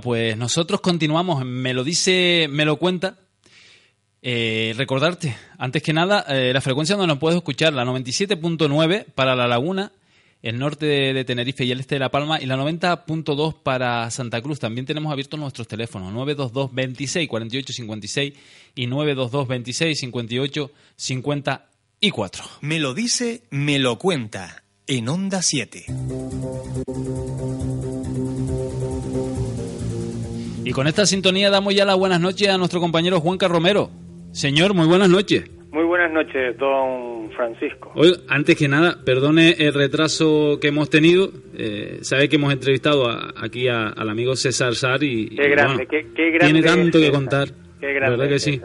[0.02, 1.46] Pues nosotros continuamos.
[1.46, 3.18] Me lo dice, me lo cuenta.
[4.28, 9.36] Eh, recordarte, antes que nada, eh, la frecuencia donde nos puedes escuchar, la 97.9 para
[9.36, 9.92] La Laguna,
[10.42, 14.10] el norte de, de Tenerife y el este de La Palma y la 90.2 para
[14.10, 14.60] Santa Cruz.
[14.60, 18.34] También tenemos abiertos nuestros teléfonos 922 26 48 56
[18.74, 22.44] y 922 26 58 54.
[22.62, 24.64] Me lo dice, me lo cuenta.
[24.88, 25.86] En Onda 7.
[30.66, 33.90] Y con esta sintonía damos ya las buenas noches a nuestro compañero Juanca Romero.
[34.32, 35.50] Señor, muy buenas noches.
[35.72, 37.92] Muy buenas noches, don Francisco.
[37.96, 41.30] Hoy, antes que nada, perdone el retraso que hemos tenido.
[41.58, 45.50] Eh, sabe que hemos entrevistado a- aquí a- al amigo César Sar y, y, Qué
[45.50, 46.54] grande, bueno, qué, qué grande.
[46.54, 47.48] tiene tanto es que contar.
[47.80, 48.18] Qué La grande.
[48.18, 48.62] verdad que sí.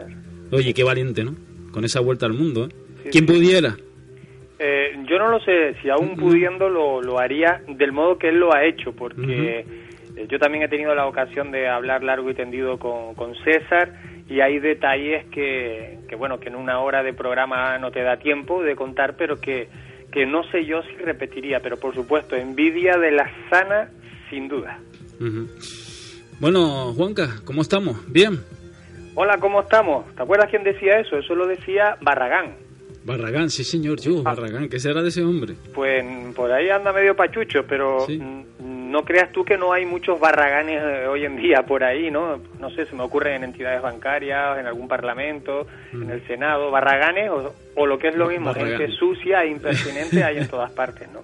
[0.51, 1.35] Oye, qué valiente, ¿no?
[1.71, 2.65] Con esa vuelta al mundo.
[2.65, 2.69] ¿eh?
[3.03, 3.33] Sí, ¿Quién sí.
[3.33, 3.77] pudiera?
[4.59, 8.37] Eh, yo no lo sé, si aún pudiendo lo, lo haría del modo que él
[8.39, 9.65] lo ha hecho, porque
[10.27, 13.93] yo también he tenido la ocasión de hablar largo y tendido con, con César
[14.27, 18.17] y hay detalles que, que, bueno, que en una hora de programa no te da
[18.17, 19.67] tiempo de contar, pero que,
[20.11, 23.89] que no sé yo si repetiría, pero por supuesto, envidia de la sana,
[24.29, 24.79] sin duda.
[25.19, 25.47] Ujú.
[26.39, 27.97] Bueno, Juanca, ¿cómo estamos?
[28.11, 28.39] ¿Bien?
[29.15, 30.05] Hola, ¿cómo estamos?
[30.15, 31.17] ¿Te acuerdas quién decía eso?
[31.17, 32.55] Eso lo decía Barragán.
[33.11, 35.55] Barragán, sí señor, yo, Barragán, ¿qué será de ese hombre?
[35.73, 36.03] Pues
[36.35, 40.81] por ahí anda medio pachucho, pero mm, no creas tú que no hay muchos barraganes
[40.81, 42.39] eh, hoy en día por ahí, ¿no?
[42.59, 47.29] No sé, se me ocurre en entidades bancarias, en algún parlamento, en el Senado, barraganes
[47.29, 48.77] o, o lo que es lo mismo, Barragán.
[48.79, 51.21] gente sucia e impertinente hay en todas partes, ¿no?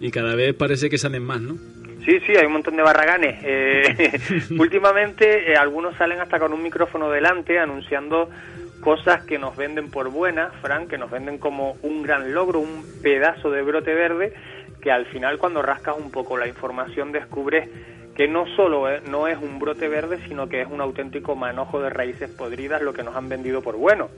[0.00, 1.56] Y cada vez parece que salen más, ¿no?
[2.04, 3.38] Sí, sí, hay un montón de barraganes.
[3.42, 4.20] Eh,
[4.58, 8.28] últimamente eh, algunos salen hasta con un micrófono delante anunciando
[8.84, 12.84] cosas que nos venden por buenas, Frank, que nos venden como un gran logro, un
[13.02, 14.34] pedazo de brote verde,
[14.82, 17.66] que al final cuando rascas un poco la información descubres
[18.14, 21.80] que no solo eh, no es un brote verde, sino que es un auténtico manojo
[21.80, 24.10] de raíces podridas lo que nos han vendido por bueno.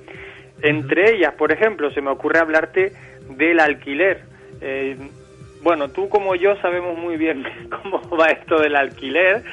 [0.60, 2.92] Entre ellas, por ejemplo, se me ocurre hablarte
[3.30, 4.22] del alquiler.
[4.60, 4.96] Eh,
[5.62, 7.44] bueno, tú como yo sabemos muy bien
[7.82, 9.44] cómo va esto del alquiler.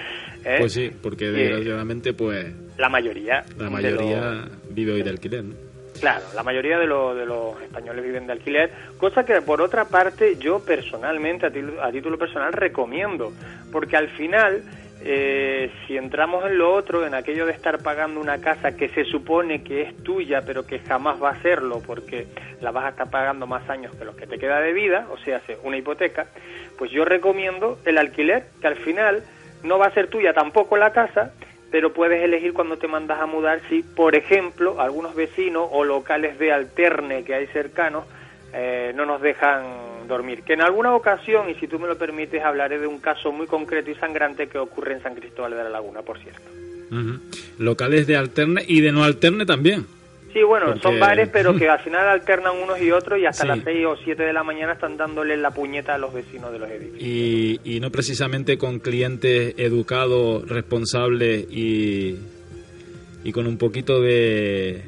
[0.44, 0.58] ¿eh?
[0.58, 2.48] Pues sí, porque Eh, desgraciadamente, pues,
[2.78, 3.44] La mayoría.
[3.58, 5.56] la mayoría los- vive hoy de alquiler, ¿no?
[6.00, 9.86] Claro, la mayoría de, lo- de los españoles viven de alquiler, cosa que por otra
[9.86, 13.32] parte yo personalmente, a, título- a título personal, recomiendo,
[13.72, 14.64] porque al final,
[15.06, 19.06] eh, si entramos en lo otro, en aquello de estar pagando una casa que se
[19.06, 22.26] supone que es tuya, pero que jamás va a serlo, porque
[22.60, 25.18] la vas a estar pagando más años que los que te queda de vida, o
[25.20, 26.26] sea, una hipoteca,
[26.78, 29.24] pues yo recomiendo el alquiler, que al final
[29.64, 31.34] no va a ser tuya tampoco la casa,
[31.74, 36.38] pero puedes elegir cuando te mandas a mudar si, por ejemplo, algunos vecinos o locales
[36.38, 38.04] de alterne que hay cercanos
[38.54, 39.64] eh, no nos dejan
[40.08, 40.44] dormir.
[40.44, 43.48] Que en alguna ocasión, y si tú me lo permites, hablaré de un caso muy
[43.48, 46.44] concreto y sangrante que ocurre en San Cristóbal de la Laguna, por cierto.
[47.58, 49.88] Locales de alterne y de no alterne también.
[50.34, 53.44] Sí, bueno, Porque- son bares, pero que al final alternan unos y otros y hasta
[53.44, 53.48] Sí.
[53.50, 56.58] las 6 o 7 de la mañana están dándole la puñeta a los vecinos de
[56.60, 57.00] los edificios.
[57.02, 62.18] Y, y no precisamente con clientes educados, responsables y,
[63.24, 64.82] y con un poquito de,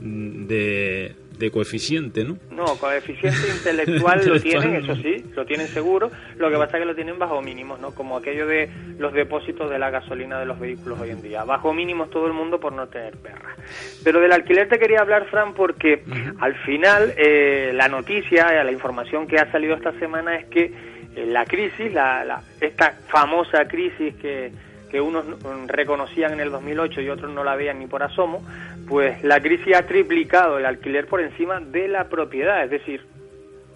[0.00, 2.36] de, de coeficiente, ¿no?
[2.50, 6.10] No, coeficiente intelectual lo tienen, eso sí, lo tienen seguro.
[6.38, 7.92] Lo que pasa es que lo tienen bajo mínimos, ¿no?
[7.94, 8.68] Como aquello de
[8.98, 11.44] los depósitos de la gasolina de los vehículos hoy en día.
[11.44, 13.56] Bajo mínimos todo el mundo por no tener perra.
[14.04, 16.02] Pero del alquiler te quería hablar, Fran, porque
[16.40, 20.72] al final eh, la noticia, eh, la información que ha salido esta semana es que
[21.16, 24.52] eh, la crisis, la, la- esta famosa crisis que,
[24.94, 25.24] que unos
[25.66, 28.46] reconocían en el 2008 y otros no la veían ni por asomo,
[28.86, 33.00] pues la crisis ha triplicado el alquiler por encima de la propiedad, es decir,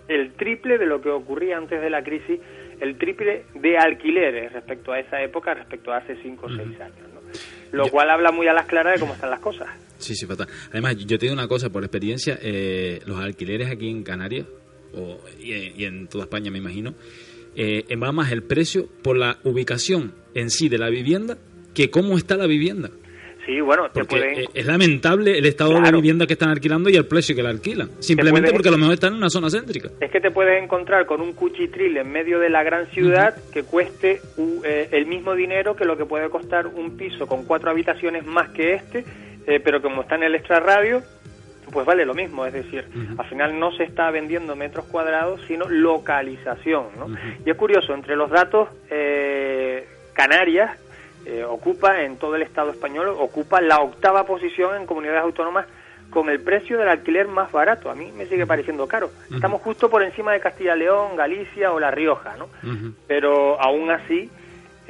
[0.06, 2.38] el triple de lo que ocurría antes de la crisis,
[2.78, 7.08] el triple de alquileres respecto a esa época, respecto a hace 5 o 6 años.
[7.12, 7.20] ¿no?
[7.72, 9.66] Lo cual habla muy a las claras de cómo están las cosas.
[9.96, 10.46] Sí, sí, fatal.
[10.70, 14.46] Además, yo te digo una cosa, por experiencia, eh, los alquileres aquí en Canarias,
[14.94, 16.94] o, y, y en toda España me imagino,
[17.58, 21.36] eh, va más el precio por la ubicación en sí de la vivienda
[21.74, 22.88] que cómo está la vivienda.
[23.44, 24.38] Sí, bueno, te Porque pueden...
[24.40, 25.96] eh, es lamentable el estado de Claro.
[25.98, 27.88] vivienda que están alquilando y el precio que la alquilan.
[27.98, 29.88] Simplemente puedes- porque a lo mejor están en una zona céntrica.
[30.00, 33.62] Es que te puedes encontrar con un cuchitril en medio de la gran ciudad que
[33.62, 34.20] cueste
[34.64, 38.50] eh, el mismo dinero que lo que puede costar un piso con cuatro habitaciones más
[38.50, 39.04] que este,
[39.46, 41.02] eh, pero como está en el extrarradio,
[41.70, 42.46] pues vale lo mismo.
[42.46, 42.84] Es decir,
[43.16, 46.86] al final no se está vendiendo metros cuadrados, sino localización.
[46.98, 47.08] ¿no?
[47.44, 50.78] Y es curioso, entre los datos, eh, Canarias
[51.26, 55.66] eh, ocupa en todo el Estado español, ocupa la octava posición en comunidades autónomas
[56.10, 57.90] con el precio del alquiler más barato.
[57.90, 59.10] A mí me sigue pareciendo caro.
[59.32, 62.48] Estamos justo por encima de Castilla y León, Galicia o La Rioja, ¿no?
[63.06, 64.30] Pero aún así,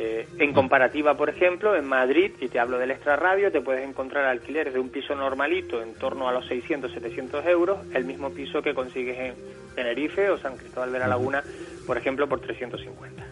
[0.00, 4.26] eh, en comparativa, por ejemplo, en Madrid, y te hablo del extrarradio, te puedes encontrar
[4.26, 8.62] alquileres de un piso normalito en torno a los 600, 700 euros, el mismo piso
[8.62, 9.34] que consigues en
[9.82, 11.42] Tenerife o San Cristóbal de la Laguna
[11.86, 13.24] por ejemplo, por 350.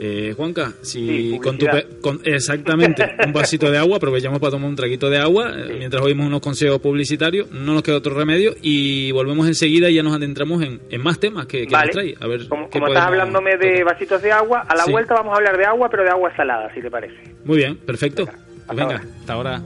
[0.00, 4.52] Eh, Juanca, si Sí, con tu pe- con- exactamente un vasito de agua, aprovechamos para
[4.52, 8.14] tomar un traguito de agua eh, mientras oímos unos consejos publicitarios, no nos queda otro
[8.14, 11.86] remedio y volvemos enseguida y ya nos adentramos en, en más temas que, que Vale.
[11.86, 12.14] nos trae.
[12.20, 14.92] A ver, Como, como estás hablándome de vasitos de agua, a la Sí.
[14.92, 17.16] vuelta vamos a hablar de agua, pero de agua salada, si te parece.
[17.44, 18.26] Muy bien, perfecto.
[18.26, 19.60] Pues venga, hasta ahora.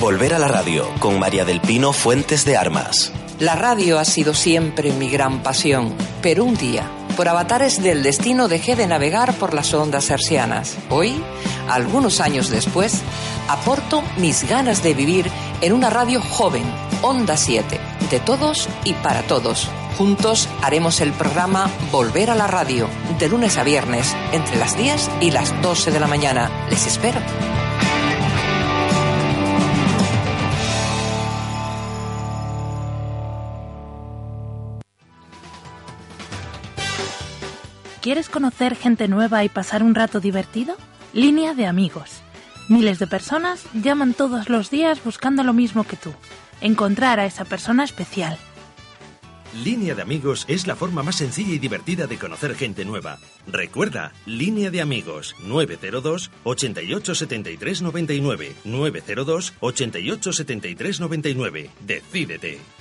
[0.00, 3.12] Volver a la radio con María del Pino Fuentes de Armas.
[3.40, 5.92] La radio ha sido siempre mi gran pasión,
[6.22, 10.76] pero un día, por avatares del destino, dejé de navegar por las ondas hercianas.
[10.88, 11.20] Hoy,
[11.68, 13.00] algunos años después,
[13.48, 15.28] aporto mis ganas de vivir
[15.62, 16.64] en una radio joven,
[17.02, 19.68] Onda 7, de todos y para todos.
[19.96, 22.88] Juntos haremos el programa Volver a la radio,
[23.18, 26.68] de lunes a viernes, entre las 10 y las 12 de la mañana.
[26.70, 27.18] Les espero.
[38.00, 40.76] ¿Quieres conocer gente nueva y pasar un rato divertido?
[41.12, 42.22] Línea de amigos.
[42.68, 46.12] Miles de personas llaman todos los días buscando lo mismo que tú.
[46.60, 48.38] Encontrar a esa persona especial.
[49.64, 53.18] Línea de amigos es la forma más sencilla y divertida de conocer gente nueva.
[53.48, 61.70] Recuerda, Línea de amigos 902 88 73 99 902 88 73 99.
[61.80, 62.77] Decídete.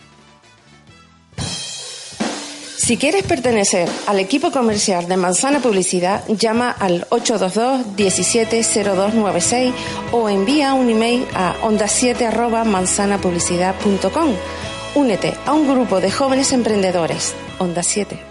[2.88, 9.74] Si quieres pertenecer al equipo comercial de Manzana Publicidad, llama al 822-170296
[10.14, 12.32] o envía un email a onda7
[14.96, 17.36] Únete a un grupo de jóvenes emprendedores.
[17.60, 18.27] Onda 7.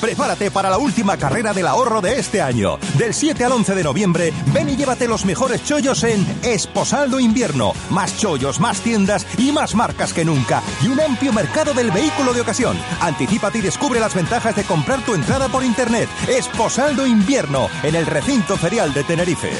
[0.00, 2.78] Prepárate para la última carrera del ahorro de este año.
[2.98, 7.72] Del 7 al 11 de noviembre, ven y llévate los mejores chollos en Esposaldo Invierno.
[7.90, 10.62] Más chollos, más tiendas y más marcas que nunca.
[10.82, 12.76] Y un amplio mercado del vehículo de ocasión.
[13.00, 16.08] Anticípate y descubre las ventajas de comprar tu entrada por internet.
[16.28, 19.50] Esposaldo Invierno, en el recinto ferial de Tenerife.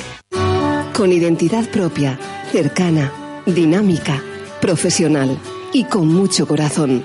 [0.95, 2.19] Con identidad propia,
[2.53, 3.13] cercana,
[3.47, 4.23] dinámica,
[4.61, 5.39] profesional
[5.73, 7.05] y con mucho corazón.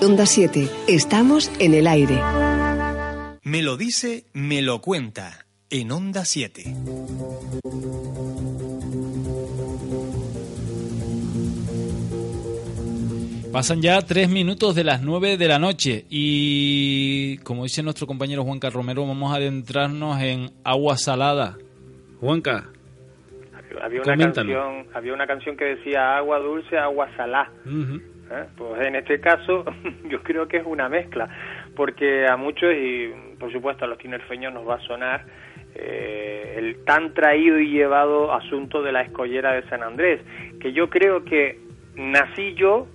[0.00, 2.45] Onda 7, estamos en el aire.
[3.46, 5.46] Me lo dice, me lo cuenta.
[5.70, 6.64] En Onda 7.
[13.52, 18.42] Pasan ya tres minutos de las nueve de la noche y, como dice nuestro compañero
[18.42, 21.56] Juanca Romero, vamos a adentrarnos en agua salada.
[22.20, 22.64] Juanca,
[23.80, 27.52] Había una, canción, había una canción que decía agua dulce, agua salada.
[27.64, 27.96] ujú,
[28.32, 28.44] ¿eh?
[28.58, 29.64] Pues en este caso
[30.10, 31.28] yo creo que es una mezcla,
[31.76, 35.24] porque a muchos, y por supuesto a los tinerfeños nos va a sonar
[35.74, 40.20] eh, el tan traído y llevado asunto de la escollera de San Andrés,
[40.60, 41.58] que yo creo que
[41.96, 42.86] nací yo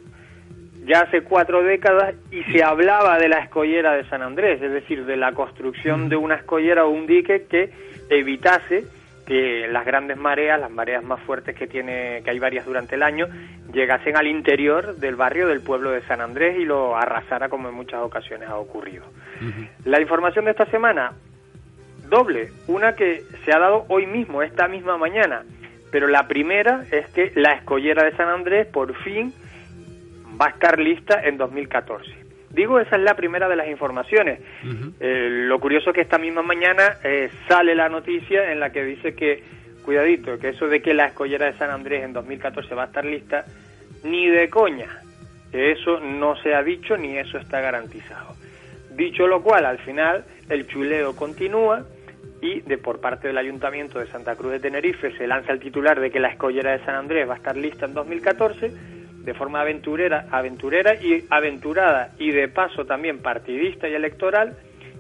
[0.86, 5.06] ya hace cuatro décadas y se hablaba de la escollera de San Andrés, es decir,
[5.06, 7.70] de la construcción de una escollera o un dique que
[8.10, 8.86] evitase
[9.26, 13.04] que las grandes mareas, las mareas más fuertes que tiene, que hay varias durante el
[13.04, 13.28] año,
[13.74, 17.76] llegasen al interior del barrio del pueblo de San Andrés y lo arrasara como en
[17.76, 19.06] muchas ocasiones ha ocurrido.
[19.86, 21.14] La información de esta semana,
[22.10, 22.52] doble.
[22.68, 25.44] Una que se ha dado hoy mismo, esta misma mañana.
[25.92, 29.34] Pero la primera es que la escollera de San Andrés por fin
[30.40, 32.22] va a estar lista en 2014.
[32.54, 34.40] Digo, esa es la primera de las informaciones.
[35.00, 38.84] Eh, lo curioso es que esta misma mañana eh, sale la noticia en la que
[38.84, 39.44] dice que,
[39.84, 43.06] cuidadito, que eso de que la escollera de San Andrés en 2014 va a estar
[43.06, 43.46] lista,
[44.04, 44.90] ni de coña.
[45.52, 48.36] Que eso no se ha dicho ni eso está garantizado.
[48.92, 51.86] Dicho lo cual, al final el chuleo continúa
[52.42, 56.00] y de por parte del Ayuntamiento de Santa Cruz de Tenerife se lanza el titular
[56.00, 58.72] de que la escollera de San Andrés va a estar lista en 2014
[59.24, 64.58] de forma aventurera, aventurera y aventurada y de paso también partidista y electoral.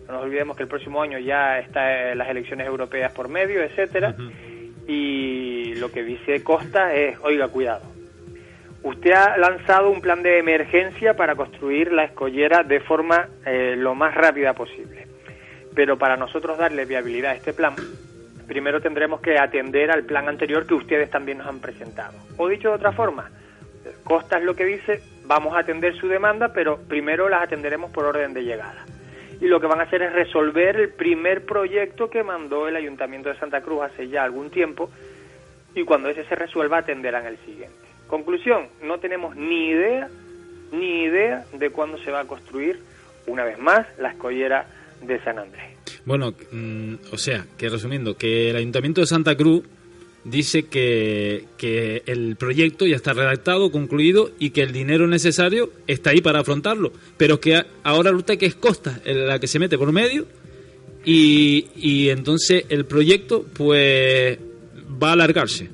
[0.07, 4.15] No nos olvidemos que el próximo año ya está las elecciones europeas por medio, etcétera.
[4.87, 7.91] Y lo que dice Costa es, oiga, cuidado.
[8.83, 13.93] Usted ha lanzado un plan de emergencia para construir la escollera de forma eh, lo
[13.93, 15.07] más rápida posible.
[15.75, 17.75] Pero para nosotros darle viabilidad a este plan,
[18.47, 22.17] primero tendremos que atender al plan anterior que ustedes también nos han presentado.
[22.37, 23.29] O dicho de otra forma,
[24.03, 28.05] Costa es lo que dice, vamos a atender su demanda, pero primero las atenderemos por
[28.05, 28.85] orden de llegada.
[29.39, 33.29] Y lo que van a hacer es resolver el primer proyecto que mandó el Ayuntamiento
[33.29, 34.89] de Santa Cruz hace ya algún tiempo,
[35.73, 37.75] y cuando ese se resuelva atenderán el siguiente.
[38.07, 40.09] Conclusión, no tenemos ni idea,
[40.71, 42.79] ni idea de cuándo se va a construir,
[43.25, 44.67] una vez más, la escollera
[45.01, 45.71] de San Andrés.
[46.05, 49.63] Bueno, mm, o sea, que resumiendo, que el Ayuntamiento de Santa Cruz
[50.23, 56.11] dice que, que el proyecto ya está redactado, concluido y que el dinero necesario está
[56.11, 59.91] ahí para afrontarlo, pero que ahora resulta que es Costa la que se mete por
[59.91, 60.25] medio
[61.03, 64.37] y, y entonces el proyecto pues
[65.01, 65.69] va a alargarse.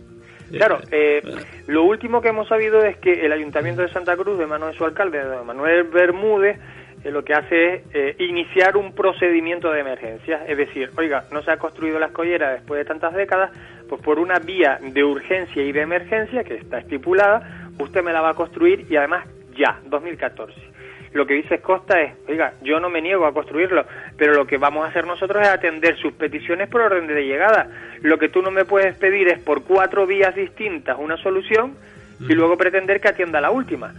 [0.52, 1.22] Claro, eh,
[1.68, 4.74] lo último que hemos sabido es que el Ayuntamiento de Santa Cruz, de mano de
[4.74, 6.58] su alcalde, de Manuel Bermúdez,
[7.04, 10.46] eh, lo que hace es eh, iniciar un procedimiento de emergencia.
[10.48, 13.52] Es decir, oiga, no se ha construido la escollera después de tantas décadas,
[13.88, 18.22] pues por una vía de urgencia y de emergencia que está estipulada, usted me la
[18.22, 19.26] va a construir y además
[19.56, 20.78] ya, 2014.
[21.14, 23.86] Lo que dice Costa es, oiga, yo no me niego a construirlo,
[24.18, 27.70] pero lo que vamos a hacer nosotros es atender sus peticiones por orden de llegada.
[28.02, 31.76] Lo que tú no me puedes pedir es por cuatro vías distintas una solución
[32.20, 33.94] y luego pretender que atienda la última.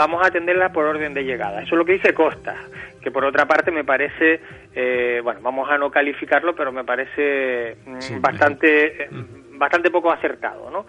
[0.00, 1.60] Vamos a atenderla por orden de llegada.
[1.60, 2.56] Eso es lo que dice Costa,
[3.02, 4.40] que por otra parte me parece,
[4.74, 9.08] eh, bueno, vamos a no calificarlo, pero me parece mm, bastante, eh,
[9.58, 10.86] bastante poco acertado, ¿no?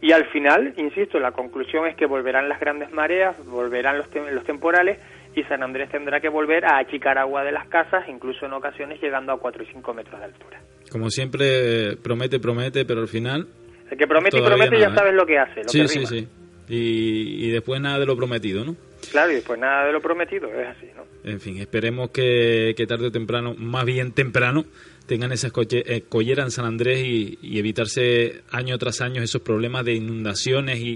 [0.00, 4.30] Y al final, insisto, la conclusión es que volverán las grandes mareas, volverán los, tem-
[4.30, 4.98] los temporales
[5.34, 9.02] y San Andrés tendrá que volver a achicar agua de las casas, incluso en ocasiones
[9.02, 10.60] llegando a 4 y 5 metros de altura.
[10.90, 13.46] Como siempre, promete, promete, pero al final...
[13.90, 14.94] El que promete y promete ya ¿eh?
[14.94, 16.28] sabes lo que hace, lo sí, que sí, sí.
[16.68, 18.76] Y, y después nada de lo prometido, ¿no?
[19.10, 21.04] Claro, y después nada de lo prometido, es así, ¿no?
[21.30, 24.64] En fin, esperemos que, que tarde o temprano, más bien temprano,
[25.06, 26.02] tengan esas coche- eh,
[26.44, 30.88] en San Andrés y, y evitarse año tras año esos problemas de inundaciones y,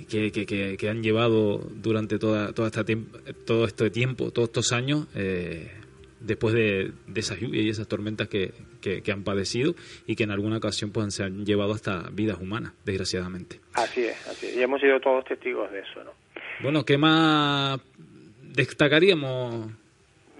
[0.00, 2.84] y que, que- que- que han llevado durante toda, toda esta
[3.44, 5.70] todo este tiempo, todos estos años, eh,
[6.20, 9.74] después de, de esas lluvias y esas tormentas que, que- que han padecido
[10.06, 13.60] y que en alguna ocasión pues, se han llevado hasta vidas humanas, desgraciadamente.
[13.74, 14.56] Así es, así es.
[14.56, 16.10] Y hemos sido todos testigos de eso, ¿no?
[16.62, 17.80] Bueno, ¿qué más
[18.54, 19.70] destacaríamos?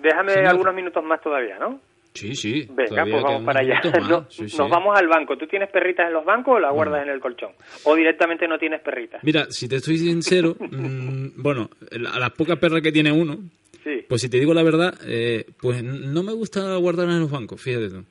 [0.03, 0.49] Déjame Señor.
[0.49, 1.81] algunos minutos más todavía, ¿no?
[2.15, 2.67] Sí, sí.
[2.71, 3.81] Venga, pues vamos para allá.
[3.81, 4.09] minutos más.
[4.11, 4.57] No- Sí, sí.
[4.59, 5.37] Nos vamos al banco.
[5.37, 7.53] ¿Tú tienes perritas en los bancos o las guardas en el colchón?
[7.85, 9.23] ¿O directamente no tienes perritas?
[9.23, 11.71] Mira, si te estoy sincero, mm, bueno,
[12.13, 13.39] a las pocas perras que tiene uno,
[13.85, 14.05] Sí.
[14.09, 17.61] pues si te digo la verdad, eh, pues no me gusta guardarlas en los bancos,
[17.61, 18.05] fíjate tú.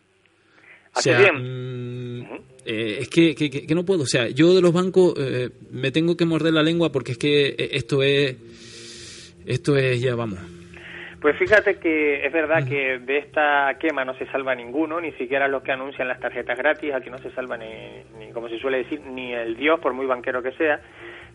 [0.97, 2.19] O sea, bien.
[2.19, 2.23] mm,
[2.65, 4.03] eh, es que, que- que- no puedo.
[4.03, 7.17] O sea, yo de los bancos eh, me tengo que morder la lengua porque es
[7.17, 8.35] que eh, esto es.
[9.45, 10.39] Esto es ya, vamos.
[11.21, 15.47] Pues fíjate que es verdad que de esta quema no se salva ninguno, ni siquiera
[15.47, 17.65] los que anuncian las tarjetas gratis, aquí no se salva ni,
[18.19, 20.79] ni, como se suele decir, ni el Dios, por muy banquero que sea,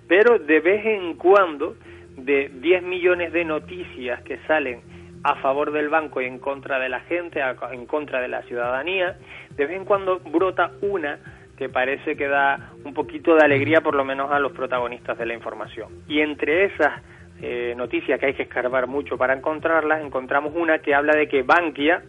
[0.06, 1.76] pero de vez en cuando,
[2.16, 4.80] de 10 millones de noticias que salen
[5.24, 8.42] a favor del banco y en contra de la gente, a- en contra de la
[8.42, 9.16] ciudadanía,
[9.56, 11.18] de vez en cuando brota una
[11.56, 15.26] que parece que da un poquito de alegría por lo menos a los protagonistas de
[15.26, 15.88] la información.
[16.08, 17.00] Y entre esas
[17.44, 21.42] eh, noticias que hay que escarbar mucho para encontrarlas, encontramos una que habla de que
[21.42, 22.02] Bankia,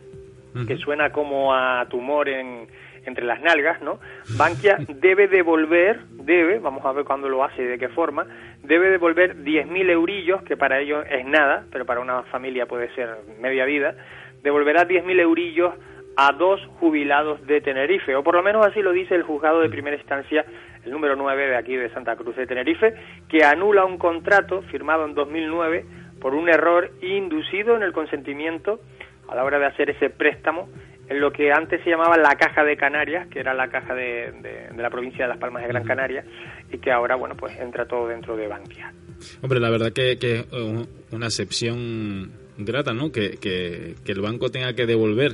[0.68, 2.68] que suena como a tumor en,
[3.06, 4.00] entre las nalgas, ¿no?
[4.38, 8.26] Bankia debe devolver, debe, vamos a ver cuándo lo hace y de qué forma,
[8.64, 13.10] debe devolver 10.000 eurillos, que para ellos es nada, pero para una familia puede ser
[13.40, 13.96] media vida,
[14.42, 15.74] devolverá 10.000 eurillos
[16.16, 19.70] a dos jubilados de Tenerife, o por lo menos así lo dice el juzgado de
[19.70, 20.46] primera instancia,
[20.86, 22.94] el número 9 de aquí de Santa Cruz de Tenerife,
[23.30, 25.86] que anula un contrato firmado en 2009
[26.22, 28.80] por un error inducido en el consentimiento
[29.28, 30.70] a la hora de hacer ese préstamo
[31.10, 34.32] en lo que antes se llamaba la Caja de Canarias, que era la caja de,
[34.42, 36.24] de- de la provincia de Las Palmas de Gran Canaria,
[36.72, 38.94] y que ahora, bueno, pues entra todo dentro de Bankia.
[39.42, 43.12] Hombre, la verdad que, que es un- una excepción grata, ¿no?
[43.12, 45.34] Que, que, que el banco tenga que devolver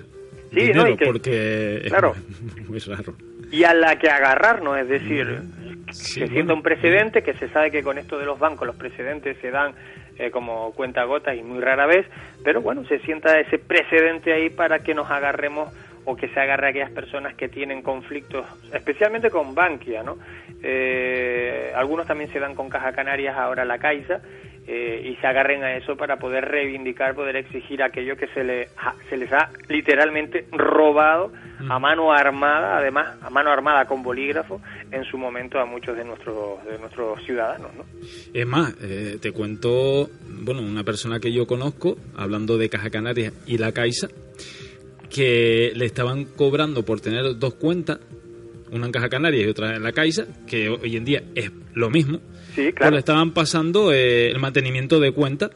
[0.51, 0.97] Sí, dinero ¿no?
[0.97, 2.15] Que- porque claro.
[2.15, 3.13] es muy raro.
[3.51, 5.39] Y a la que agarrarnos, es decir,
[5.91, 8.75] Sí, se sienta un precedente, que se sabe que con esto de los bancos los
[8.75, 9.73] precedentes se dan
[10.19, 12.05] eh, como cuenta gotas y muy rara vez,
[12.43, 15.69] pero bueno, se sienta ese precedente ahí para que nos agarremos
[16.09, 18.43] o que se agarre a aquellas personas que tienen conflictos,
[18.73, 20.17] especialmente con Bankia, ¿no?
[20.63, 24.19] Eh, algunos también se dan con Caja Canarias, ahora la Caixa,
[24.65, 28.69] eh, y se agarren a eso para poder reivindicar, poder exigir aquello que se, le,
[29.07, 31.31] se les ha literalmente robado
[31.69, 36.05] a mano armada, además a mano armada con bolígrafo, en su momento a muchos de
[36.05, 37.85] nuestros, de nuestros ciudadanos, ¿no?
[38.33, 40.09] Es más, eh, te cuento,
[40.41, 44.07] bueno, una persona que yo conozco, hablando de Caja Canarias y la Caixa,
[45.09, 47.99] que le estaban cobrando por tener dos cuentas,
[48.71, 51.89] una en Caja Canarias y otra en la Caixa, que hoy en día es lo
[51.89, 52.19] mismo,
[52.55, 52.91] Sí, pues claro.
[52.93, 55.49] le estaban pasando eh, el mantenimiento de cuenta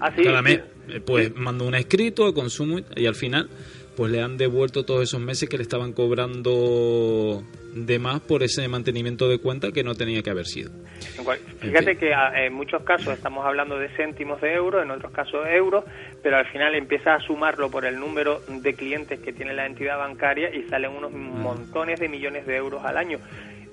[0.00, 0.44] Así, cada sí.
[0.44, 0.60] mes.
[0.88, 3.48] eh, Pues mandó un escrito a consumo y, y al final
[3.96, 7.42] pues le han devuelto todos esos meses que le estaban cobrando
[7.74, 10.70] de más por ese mantenimiento de cuenta que no tenía que haber sido.
[11.18, 11.24] En
[11.58, 15.46] Fíjate que ah, en muchos casos estamos hablando de céntimos de euro, en otros casos
[15.48, 15.84] euros,
[16.22, 19.98] pero al final empiezas a sumarlo por el número de clientes que tiene la entidad
[19.98, 23.18] bancaria y salen unos montones de millones de euros al año.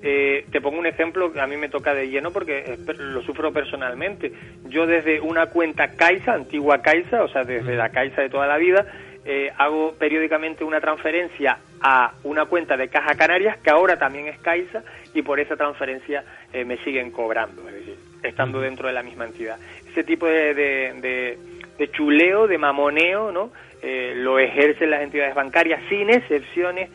[0.04, 3.52] Eh, te pongo un ejemplo que a mí me toca de lleno porque lo sufro
[3.52, 4.32] personalmente.
[4.68, 8.58] Yo desde una cuenta Caixa, antigua Caixa, o sea, desde la Caixa de toda la
[8.58, 8.84] vida,
[9.24, 14.38] eh, hago periódicamente una transferencia a una cuenta de Caja Canarias, que ahora también es
[14.40, 14.82] Caixa,
[15.14, 19.24] y por esa transferencia eh, me siguen cobrando, es decir, estando dentro de la misma
[19.26, 19.58] entidad.
[19.90, 21.38] Ese tipo de, de, de-
[21.78, 23.50] de chuleo, de mamoneo, ¿no?
[23.80, 26.90] Eh, lo ejercen las entidades bancarias sin excepciones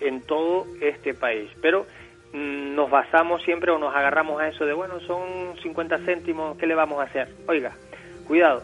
[0.00, 1.50] en todo este país.
[1.60, 1.84] Pero
[2.32, 6.66] mm, nos basamos siempre o nos agarramos a eso de, bueno, son 50 céntimos, ¿qué
[6.66, 7.28] le vamos a hacer?
[7.48, 7.72] Oiga,
[8.26, 8.62] cuidado,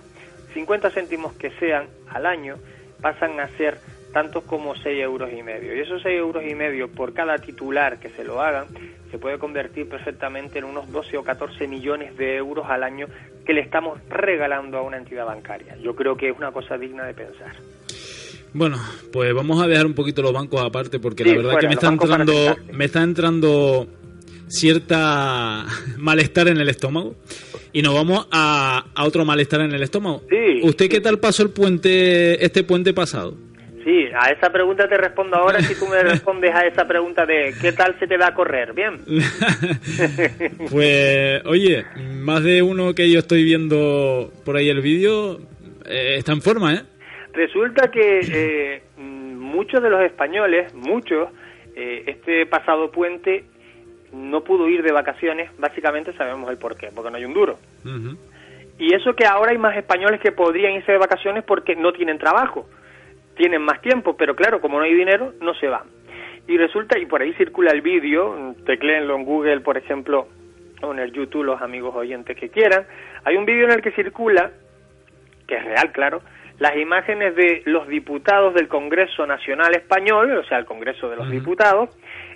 [0.55, 2.56] 50 céntimos que sean al año
[3.01, 3.78] pasan a ser
[4.12, 5.77] tantos como 6 euros y medio.
[5.77, 8.66] Y esos 6 euros y medio por cada titular que se lo hagan,
[9.10, 13.06] se puede convertir perfectamente en unos 12 o 14 millones de euros al año
[13.44, 15.77] que le estamos regalando a una entidad bancaria.
[15.77, 17.55] Yo creo que es una cosa digna de pensar.
[18.52, 18.78] Bueno,
[19.12, 21.74] pues vamos a dejar un poquito los bancos aparte porque Sí, la verdad fuera, que
[21.74, 23.86] está entrando me está entrando
[24.48, 25.64] cierta
[25.98, 27.16] malestar en el estómago
[27.73, 30.23] y nos vamos a, a otro malestar en el estómago.
[30.62, 33.36] ¿Usted qué tal pasó el puente este puente pasado?
[33.86, 37.55] Sí, a esa pregunta te respondo ahora si tú me respondes a esa pregunta de
[37.60, 38.73] ¿qué tal se te da a correr?
[38.73, 38.98] Bien.
[40.70, 41.85] Pues, oye,
[42.16, 45.39] más de uno que yo estoy viendo por ahí el vídeo
[45.85, 46.82] eh, está en forma, ¿eh?
[47.32, 51.28] Resulta que eh, mm, muchos de los españoles, muchos,
[51.77, 53.44] eh, este pasado puente
[54.12, 57.59] no pudo ir de vacaciones, básicamente sabemos el por qué, porque no hay un duro.
[58.78, 62.19] Y eso que ahora hay más españoles que podrían irse de vacaciones porque no tienen
[62.19, 62.69] trabajo,
[63.37, 65.85] tienen más tiempo, pero claro, como no hay dinero, no se van.
[66.47, 70.28] Y resulta, y por ahí circula el vídeo, tecleenlo en Google, por ejemplo,
[70.83, 72.87] o en el YouTube, los amigos oyentes que quieran,
[73.24, 74.53] hay un vídeo en el que circula,
[75.49, 76.23] que es real, claro,
[76.59, 81.31] las imágenes de los diputados del Congreso Nacional Español, o sea, el Congreso de los
[81.31, 81.91] Diputados,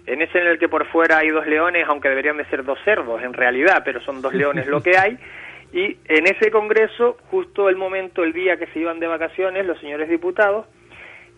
[0.06, 2.78] en ese en el que por fuera hay dos leones, aunque deberían de ser dos
[2.84, 5.18] cerdos en realidad, pero son dos leones lo que hay,
[5.72, 9.78] y en ese Congreso, justo el momento, el día que se iban de vacaciones, los
[9.80, 10.66] señores diputados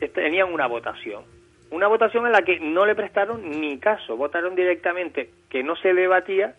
[0.00, 1.24] este, tenían una votación.
[1.70, 5.94] Una votación en la que no le prestaron ni caso, votaron directamente que no se
[5.94, 6.54] debatía,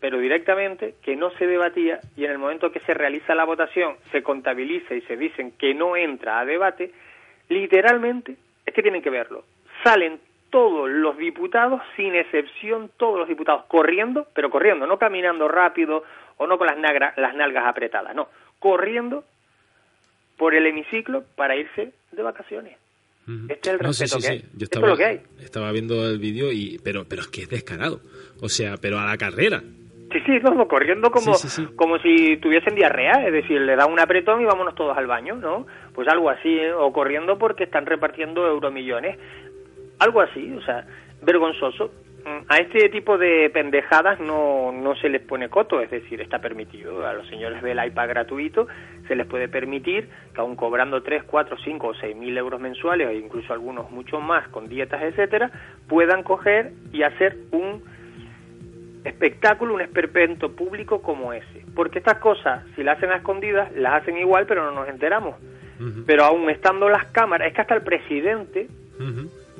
[0.00, 3.96] pero directamente que no se debatía y en el momento que se realiza la votación
[4.12, 6.92] se contabiliza y se dicen que no entra a debate,
[7.48, 9.44] literalmente, es que tienen que verlo,
[9.82, 16.02] salen todos los diputados, sin excepción todos los diputados, corriendo, pero corriendo, no caminando rápido
[16.36, 18.28] o no con las, nagra- las nalgas apretadas, no,
[18.58, 19.24] corriendo
[20.36, 22.76] por el hemiciclo para irse de vacaciones.
[23.48, 24.38] Este es el No, sí, respeto sí, que hay.
[24.40, 24.44] sí.
[24.56, 25.20] Yo Esto estaba, es lo que hay.
[25.44, 28.00] estaba viendo el vídeo y pero pero es que es descarado.
[28.42, 29.60] O sea, pero a la carrera.
[29.60, 31.74] Sí, sí, no, no, corriendo como, Sí, sí, sí.
[31.76, 35.36] como si tuviesen diarrea, es decir, le da un apretón y vámonos todos al baño,
[35.36, 35.66] ¿no?
[35.94, 36.72] Pues algo así, ¿eh?
[36.72, 39.16] o corriendo porque están repartiendo euromillones,
[40.00, 40.84] algo así, o sea,
[41.22, 41.92] vergonzoso.
[42.24, 46.38] Mm, A este tipo de pendejadas no, no se les pone coto, es decir, está
[46.40, 47.06] permitido.
[47.06, 48.66] A los señores del iPad gratuito
[49.06, 53.08] se les puede permitir que aun cobrando 3, 4, 5 o 6 mil euros mensuales,
[53.08, 55.50] o incluso algunos mucho más con dietas, etcétera,
[55.88, 57.82] puedan coger y hacer un
[59.04, 61.64] espectáculo, un esperpento público como ese.
[61.74, 65.36] Porque estas cosas, si las hacen a escondidas, las hacen igual, pero no nos enteramos.
[66.06, 68.68] Pero aún estando las cámaras, es que hasta el presidente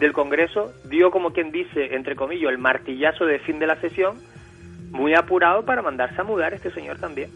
[0.01, 4.16] del Congreso dio, como quien dice, entre comillas, el martillazo de fin de la sesión,
[4.90, 7.31] muy apurado para mandarse a mudar este señor también.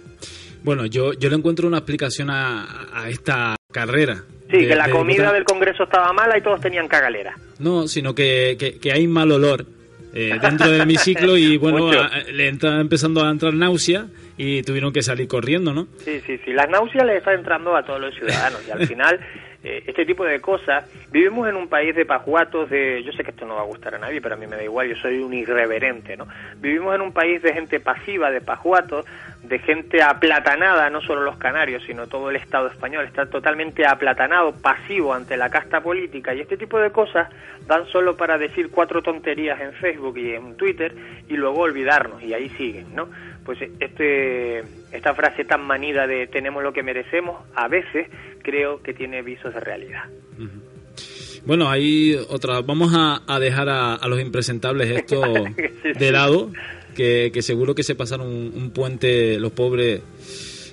[0.64, 4.24] Bueno, yo yo le encuentro una explicación a, a esta carrera.
[4.50, 5.34] Sí, de- que la de comida diputado.
[5.34, 7.34] del Congreso estaba mala y todos tenían cagalera.
[7.58, 9.66] No, sino que, que, que hay mal olor
[10.14, 14.92] eh, dentro del hemiciclo y bueno, a- le entra empezando a entrar náusea y tuvieron
[14.92, 15.86] que salir corriendo, ¿no?
[16.04, 16.52] Sí, sí, sí.
[16.52, 19.20] Las náuseas le están entrando a todos los ciudadanos y al final
[19.64, 20.84] eh, este tipo de cosas.
[21.10, 23.02] Vivimos en un país de pajuatos, de.
[23.02, 24.62] Yo sé que esto no va a gustar a nadie, pero a mí me da
[24.62, 26.28] igual, yo soy un irreverente, ¿no?
[26.58, 29.06] Vivimos en un país de gente pasiva, de pajuatos,
[29.42, 34.52] de gente aplatanada, no solo los canarios, sino todo el Estado español está totalmente aplatanado,
[34.52, 37.28] pasivo ante la casta política y este tipo de cosas
[37.66, 40.94] dan solo para decir cuatro tonterías en Facebook y en Twitter
[41.28, 43.08] y luego olvidarnos y ahí siguen, ¿no?
[43.44, 44.60] Pues este
[44.92, 48.08] esta frase tan manida de tenemos lo que merecemos a veces
[48.42, 50.04] creo que tiene visos de realidad.
[51.44, 52.62] Bueno, ahí otra.
[52.62, 55.22] Vamos a, a dejar a, a los impresentables esto
[55.98, 56.50] de lado,
[56.94, 60.00] que, que seguro que se pasaron un, un puente los pobres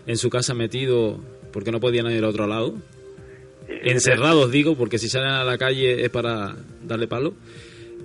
[0.08, 1.20] en su casa metidos
[1.52, 2.76] porque no podían ir al otro lado.
[3.84, 7.34] Encerrados, digo, porque si salen a la calle es para darle palo.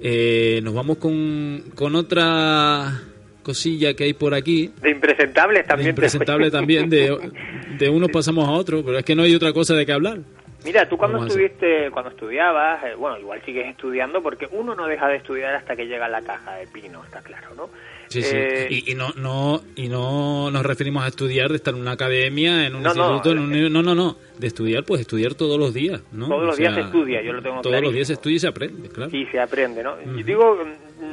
[0.02, 3.02] Eh, nos vamos con, con otra
[3.46, 4.70] cosilla que hay por aquí.
[4.82, 5.86] De impresentables De también.
[5.86, 7.16] te- impresentable también, de,
[7.78, 10.18] de unos pasamos a otro, pero es que no hay otra cosa de qué hablar.
[10.64, 15.06] Mira, tú cuando estuviste, cuando estudiabas, eh, bueno, igual sigues estudiando porque uno no deja
[15.06, 17.70] de estudiar hasta que llega a la caja de pino, está claro, ¿no?
[18.08, 18.34] Sí, sí.
[18.36, 21.92] Eh, Y, y no, no, y no nos referimos a estudiar de estar en una
[21.92, 24.16] academia, en un No, no, instituto, en un- no, no, no.
[24.38, 26.26] De estudiar, pues estudiar todos los días, ¿no?
[26.26, 28.40] Todos O los días se estudia, yo lo tengo Todos los días se estudia y
[28.40, 29.10] se aprende, claro.
[29.12, 29.94] Sí, se aprende, ¿no?
[30.16, 30.58] Yo digo,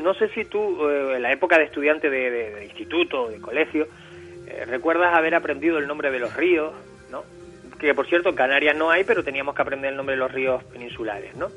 [0.04, 3.40] no sé si tú, eh, en la época de estudiante de, de- de instituto, de
[3.40, 3.88] colegio,
[4.48, 6.74] eh, recuerdas haber aprendido el nombre de los ríos,
[7.10, 7.24] ¿no?
[7.80, 10.32] Que por cierto, en Canarias no hay, pero teníamos que aprender el nombre de los
[10.32, 11.48] ríos peninsulares, ¿no?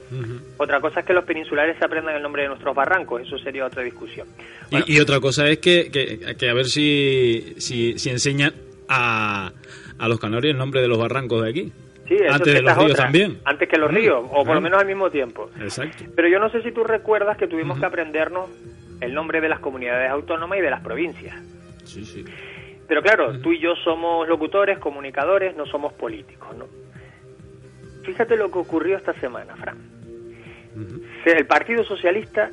[0.56, 3.66] Otra cosa es que los peninsulares se aprendan el nombre de nuestros barrancos, eso sería
[3.66, 4.27] otra discusión.
[4.70, 8.55] Y, y otra cosa es que, que, que a ver si, si, si enseñan
[8.89, 9.52] a,
[9.98, 11.73] a los canarios el nombre de los barrancos de aquí.
[12.08, 13.40] Sí, Antes de los ríos también.
[13.44, 15.50] Antes que los ríos, o por lo menos al mismo tiempo.
[15.60, 16.04] Exacto.
[16.14, 18.48] Pero yo no sé si tú recuerdas que tuvimos que aprendernos
[19.00, 21.34] el nombre de las comunidades autónomas y de las provincias.
[21.84, 22.24] Sí, sí.
[22.86, 26.66] Pero claro, tú y yo somos locutores, comunicadores, no somos políticos, ¿no?
[28.04, 29.76] Fíjate lo que ocurrió esta semana, Fran.
[31.24, 32.50] El Partido Socialista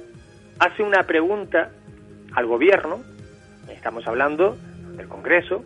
[0.57, 1.71] hace una pregunta
[2.33, 3.01] al gobierno,
[3.69, 4.57] estamos hablando
[4.95, 5.63] del Congreso,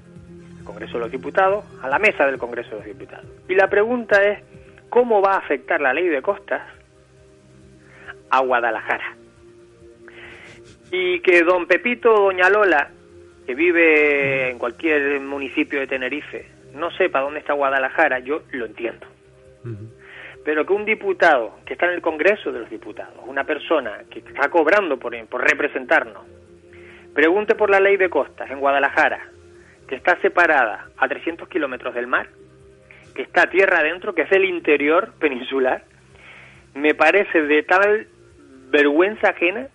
[0.67, 3.25] Congreso de los Diputados, a la mesa del Congreso de los Diputados.
[3.47, 4.43] Y la pregunta es,
[4.89, 6.61] ¿cómo va a afectar la ley de costas
[8.29, 9.15] a Guadalajara?
[10.91, 12.89] Y que don Pepito o doña Lola,
[13.45, 19.07] que vive en cualquier municipio de Tenerife, no sepa dónde está Guadalajara, yo lo entiendo.
[20.43, 24.19] Pero que un diputado que está en el Congreso de los Diputados, una persona que
[24.19, 26.23] está cobrando por, por representarnos,
[27.13, 29.29] pregunte por la ley de costas en Guadalajara,
[29.87, 32.27] que está separada a 300 kilómetros del mar,
[33.15, 35.83] que está tierra adentro, que es el interior peninsular,
[36.73, 38.07] me parece de tal
[38.69, 39.67] vergüenza ajena.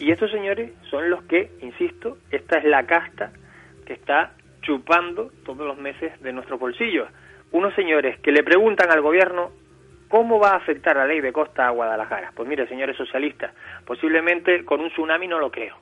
[0.00, 3.32] Y estos señores son los que, insisto, esta es la casta
[3.86, 4.32] que está
[4.62, 7.08] chupando todos los meses de nuestros bolsillos.
[7.52, 9.50] Unos señores que le preguntan al gobierno
[10.08, 12.32] cómo va a afectar la ley de costa a Guadalajara.
[12.34, 13.52] Pues mire, señores socialistas,
[13.84, 15.76] posiblemente con un tsunami no lo creo,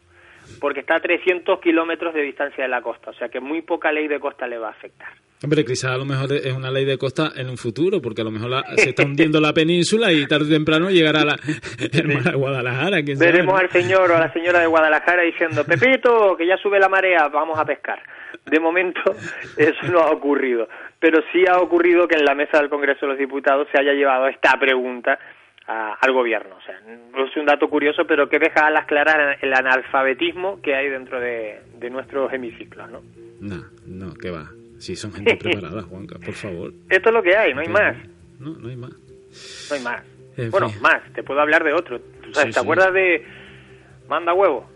[0.61, 3.93] porque está a 300 kilómetros de distancia de la costa, o sea que muy poca
[3.93, 5.09] ley de costa le va a afectar.
[5.43, 8.25] Hombre, quizás a lo mejor es una ley de costa en un futuro, porque a
[8.25, 11.37] lo mejor la- se está hundiendo la península y tarde o temprano llegará la,
[11.93, 13.03] el mar a Guadalajara.
[13.05, 16.57] quién sabe, Veremos al señor o a la señora de Guadalajara diciendo, Pepito, que ya
[16.57, 18.01] sube la marea, vamos a pescar.
[18.47, 19.01] De momento
[19.57, 20.69] eso no ha ocurrido,
[20.99, 23.93] pero sí ha ocurrido que en la mesa del Congreso de los Diputados se haya
[23.93, 25.21] llevado esta pregunta
[25.69, 26.57] a- al gobierno.
[26.57, 30.75] O sea, es un dato curioso, pero que deja a las claras el analfabetismo que
[30.75, 32.91] hay dentro de, de nuestros hemiciclos.
[32.91, 33.03] ¿no?
[33.41, 34.51] No, no, que va.
[34.79, 36.73] Si son gente preparada, Juanca, por favor.
[36.89, 37.97] Esto es lo que hay, no hay más.
[38.41, 38.91] No, no hay más.
[39.71, 40.03] No hay más.
[40.37, 40.81] En bueno, fin.
[40.83, 42.01] más, te puedo hablar de otro.
[42.01, 42.65] ¿Tú sabes, Sí, ¿Te sí.
[42.65, 43.25] acuerdas de
[44.09, 44.69] Manda Huevo?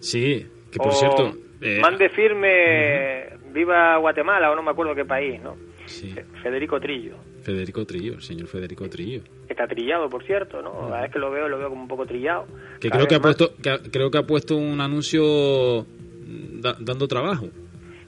[0.00, 1.34] Sí, que por O cierto...
[1.60, 5.56] eh, Mande firme, viva Guatemala o no me acuerdo qué país, ¿no?
[5.86, 7.16] sí, Federico Trillo.
[7.44, 9.22] Federico Trillo, el señor Federico Trillo.
[9.48, 10.88] Está trillado, por cierto, ¿no?
[10.88, 12.46] Cada vez que lo veo, lo veo como un poco trillado.
[12.80, 13.36] Que Cada creo que, ha más.
[13.36, 15.22] puesto, que ha- creo que ha puesto un anuncio
[15.84, 17.46] mm, da- dando trabajo.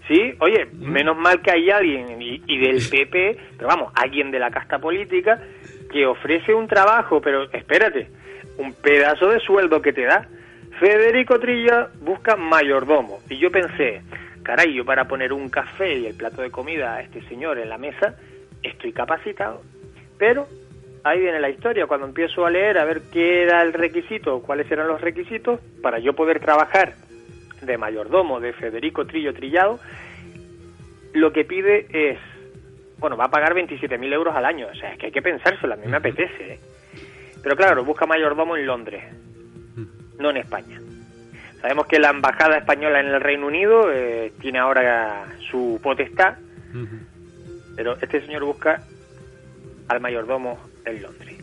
[0.08, 4.38] Sí, oye, menos mal que hay alguien, y, y del PP, pero vamos, alguien de
[4.38, 5.42] la casta política,
[5.92, 8.08] que ofrece un trabajo, pero espérate,
[8.58, 10.28] un pedazo de sueldo que te da.
[10.80, 13.20] Federico Trilla busca mayordomo.
[13.30, 14.02] Y yo pensé,
[14.42, 17.68] caray, yo para poner un café y el plato de comida a este señor en
[17.68, 18.14] la mesa,
[18.66, 19.62] estoy capacitado.
[20.18, 20.46] Pero
[21.04, 24.70] ahí viene la historia, cuando empiezo a leer a ver qué era el requisito, cuáles
[24.70, 26.94] eran los requisitos para yo poder trabajar
[27.62, 29.78] de mayordomo de Federico Trillo Trillado,
[31.12, 32.18] lo que pide es,
[32.98, 35.74] bueno, va a pagar 27.000 euros al año, o sea, es que hay que pensárselo,
[35.74, 36.60] a mí me apetece, ¿eh?
[37.42, 39.04] Pero claro, busca mayordomo en Londres,
[40.18, 40.80] no en España.
[41.60, 46.34] Sabemos que la embajada española en el Reino Unido eh, tiene ahora su potestad,
[47.76, 48.82] pero este señor busca
[49.88, 51.34] al mayordomo en Londres.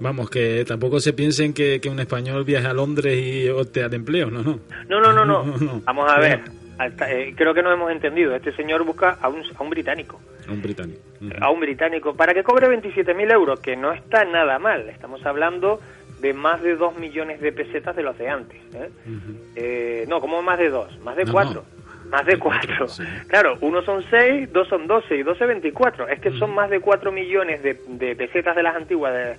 [0.00, 3.96] Vamos, que tampoco se piensen que, que un español viaje a Londres y opte de
[3.96, 4.60] empleo, no, no.
[4.88, 5.44] No, no, no, no.
[5.44, 5.80] No, no.
[5.84, 6.40] Vamos a ver.
[6.78, 8.34] Hasta- eh, creo que nos hemos entendido.
[8.36, 10.20] Este señor busca a un, a un británico.
[10.46, 11.00] A un británico.
[11.40, 12.14] A un británico.
[12.14, 14.86] Para que cobre 27.000 euros, que no está nada mal.
[14.90, 15.80] Estamos hablando
[16.20, 18.58] de más de 2 millones de pesetas de los de antes.
[18.74, 18.90] ¿eh?
[19.54, 21.64] Eh, no, como más de 2, más de No, 4.
[22.10, 22.86] Más de 4.
[23.28, 26.08] Claro, uno son 6, dos son 12 y 12 24.
[26.08, 29.36] Es que son más de 4 millones de, de pesetas de las antiguas de,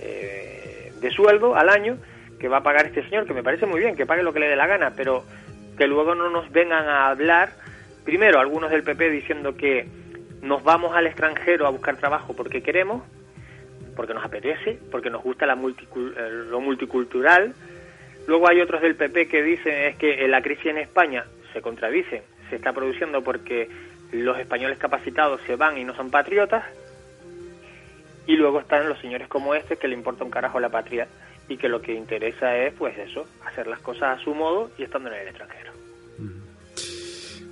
[0.00, 1.98] eh, de sueldo al año
[2.38, 4.40] que va a pagar este señor, que me parece muy bien, que pague lo que
[4.40, 5.24] le dé la gana, pero
[5.78, 7.50] que luego no nos vengan a hablar,
[8.04, 9.86] primero algunos del PP diciendo que
[10.42, 13.02] nos vamos al extranjero a buscar trabajo porque queremos,
[13.94, 17.54] porque nos apetece, porque nos gusta la multicul- eh, lo multicultural.
[18.26, 21.24] Luego hay otros del PP que dicen es que la crisis en España
[21.56, 23.68] se contradicen, se está produciendo porque
[24.12, 26.64] los españoles capacitados se van y no son patriotas.
[28.26, 31.08] Y luego están los señores como este que le importa un carajo la patria
[31.48, 34.82] y que lo que interesa es, pues eso, hacer las cosas a su modo y
[34.82, 35.72] estando en el extranjero.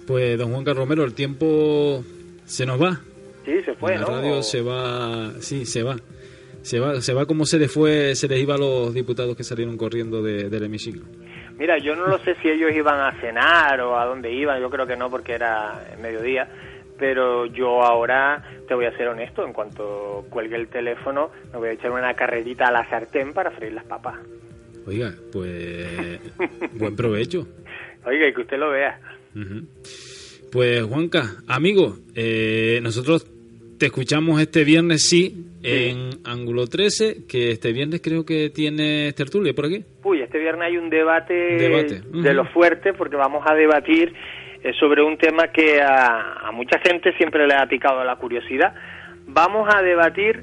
[0.06, 2.04] Pues, don Juan Carlos Romero, el tiempo
[2.44, 3.00] se nos va.
[3.44, 4.06] Sí, se fue, la ¿no?
[4.08, 5.96] radio se va, sí, se va.
[6.62, 9.44] Se va, se va como se les fue, se les iba a los diputados que
[9.44, 11.04] salieron corriendo de- del hemiciclo.
[11.58, 14.70] Mira, yo no lo sé si ellos iban a cenar o a dónde iban, yo
[14.70, 16.48] creo que no porque era mediodía,
[16.98, 21.68] pero yo ahora te voy a ser honesto, en cuanto cuelgue el teléfono me voy
[21.68, 24.16] a echar una carrerita a la sartén para freír las papas.
[24.86, 26.20] Oiga, pues
[26.72, 27.46] buen provecho.
[28.04, 29.00] Oiga, y que usted lo vea.
[30.50, 33.26] Pues Juanca, amigo, eh, nosotros
[33.78, 39.54] te escuchamos este viernes sí en Ángulo 13, que este viernes creo que tiene tertulia
[39.54, 39.82] por aquí.
[40.04, 44.12] Uy, este viernes hay un debate, Debate, de lo fuerte porque vamos a debatir
[44.64, 48.74] eh, sobre un tema que a, a mucha gente siempre le ha picado la curiosidad.
[49.28, 50.42] Vamos a debatir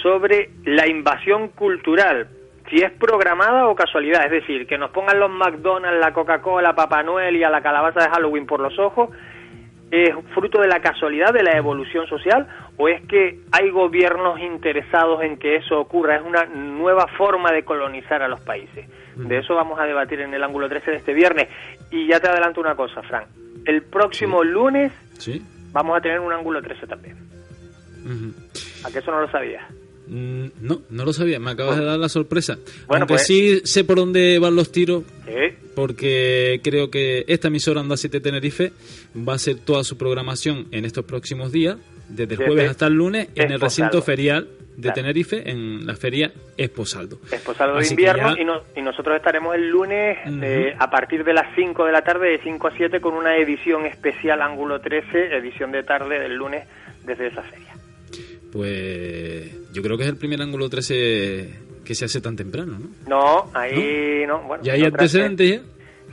[0.00, 2.28] sobre la invasión cultural,
[2.70, 7.02] si es programada o casualidad, es decir, que nos pongan los McDonald's, la Coca-Cola, Papá
[7.02, 9.10] Noel y a la calabaza de Halloween por los ojos,
[9.92, 12.48] ¿es fruto de la casualidad, de la evolución social,
[12.78, 16.16] o es que hay gobiernos interesados en que eso ocurra?
[16.16, 18.88] Es una nueva forma de colonizar a los países.
[19.14, 21.48] De eso vamos a debatir en el ángulo 13 de este viernes.
[21.90, 23.24] Y ya te adelanto una cosa, Fran.
[23.66, 25.42] El próximo lunes Sí.
[25.72, 27.16] vamos a tener un ángulo 13 también.
[28.84, 29.62] ¿A que eso no lo sabías?
[30.06, 32.58] Mm, No, no lo sabía, me acabas de dar la sorpresa.
[32.86, 35.56] Bueno, Aunque pues- sí sé por dónde van los tiros, Sí.
[35.74, 38.72] porque creo que esta emisora Onda 7 Tenerife
[39.16, 41.76] va a hacer toda su programación en estos próximos días,
[42.08, 43.90] desde el Desde jueves hasta el lunes, en el Esposaldo.
[43.90, 44.94] recinto ferial de Claro.
[44.94, 47.18] Tenerife, en la feria Esposaldo.
[47.30, 51.24] Esposado de Así invierno ya- y, no- y nosotros estaremos el lunes eh, a partir
[51.24, 54.80] de las 5 de la tarde, de 5 a 7, con una edición especial Ángulo
[54.80, 56.66] 13, edición de tarde del lunes
[57.04, 57.68] desde esa feria.
[58.52, 61.48] Pues yo creo que es el primer ángulo 13
[61.84, 62.88] que se hace tan temprano, ¿no?
[63.06, 64.42] No, ahí no.
[64.42, 65.60] Bueno, ¿Ya hay antecedentes ya?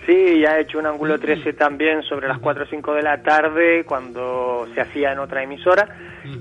[0.06, 3.22] Sí, ya he hecho un ángulo 13 también sobre las 4 o 5 de la
[3.22, 5.88] tarde cuando se hacía en otra emisora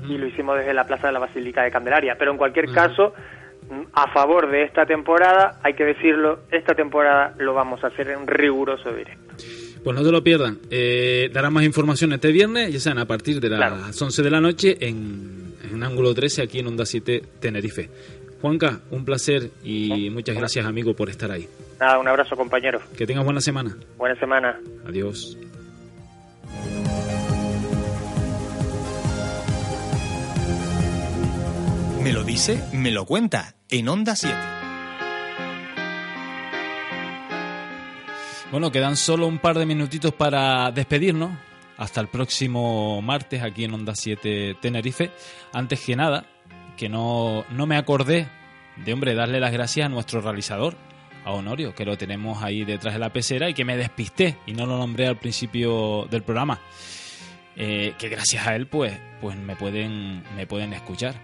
[0.09, 2.17] y lo hicimos desde la Plaza de la Basílica de Candelaria.
[2.19, 3.13] Pero en cualquier caso,
[3.69, 8.09] mm, a favor de esta temporada, hay que decirlo, esta temporada lo vamos a hacer
[8.09, 9.35] en riguroso directo.
[9.85, 10.59] Pues no te lo pierdan.
[10.71, 14.41] Eh, darán más información este viernes, ya sean a partir de las 11 de la
[14.41, 15.48] noche en,
[15.79, 17.89] en Ángulo 13 aquí en Onda 7 Tenerife.
[18.43, 21.49] Juanca, un placer y muchas gracias amigo por estar ahí.
[21.81, 22.81] Nada, un abrazo compañero.
[22.97, 23.77] Que tengas buena semana.
[23.97, 24.61] Buena semana.
[24.87, 25.39] Adiós.
[32.03, 34.35] Me lo dice, me lo cuenta, en Onda 7.
[38.51, 41.48] Bueno, quedan solo un par de minutitos para despedirnos.
[41.79, 45.13] Hasta el próximo martes aquí en Onda 7 Tenerife.
[45.53, 46.27] Antes que nada,
[46.77, 48.29] que no, no me acordé
[48.85, 50.77] de, hombre, darle las gracias a nuestro realizador,
[51.25, 54.55] a Honorio, que lo tenemos ahí detrás de la pecera y que me despisté y
[54.55, 56.59] no lo nombré al principio del programa.
[57.57, 61.15] Eh, que gracias a él, pues, pues me pueden, me pueden escuchar.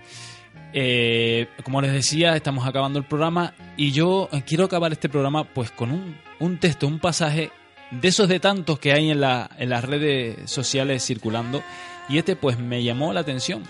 [0.73, 5.71] Eh, como les decía, estamos acabando el programa y yo quiero acabar este programa pues
[5.73, 7.51] con un, un texto, un pasaje
[8.01, 11.63] de esos de tantos que hay en, en las redes sociales circulando
[12.09, 13.63] y este pues me llamó la atención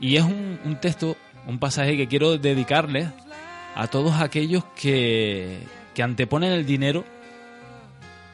[0.00, 1.16] y es un, un texto,
[1.46, 3.08] un pasaje que quiero dedicarles
[3.74, 5.58] a todos aquellos que,
[5.94, 7.04] que anteponen el dinero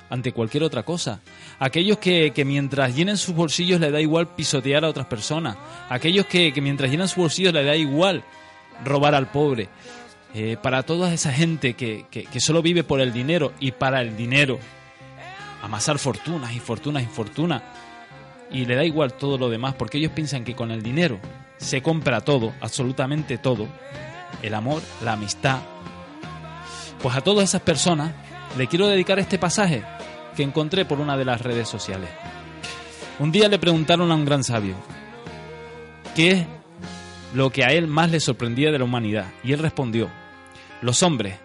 [0.08, 1.20] ante cualquier otra cosa.
[1.58, 5.56] Aquellos que, que mientras llenen sus bolsillos le da igual pisotear a otras personas.
[5.88, 8.22] Aquellos que, que mientras llenan sus bolsillos le da igual
[8.84, 9.68] robar al pobre.
[10.34, 14.02] Eh, para toda esa gente que, que, que solo vive por el dinero y para
[14.02, 14.58] el dinero
[15.66, 17.62] amasar fortunas y fortunas y fortunas
[18.50, 21.18] y le da igual todo lo demás porque ellos piensan que con el dinero
[21.58, 23.66] se compra todo, absolutamente todo,
[24.42, 25.58] el amor, la amistad.
[27.02, 28.12] Pues a todas esas personas
[28.56, 29.82] le quiero dedicar este pasaje
[30.36, 32.10] que encontré por una de las redes sociales.
[33.18, 34.76] Un día le preguntaron a un gran sabio
[36.14, 36.46] qué es
[37.34, 40.10] lo que a él más le sorprendía de la humanidad y él respondió,
[40.82, 41.38] los hombres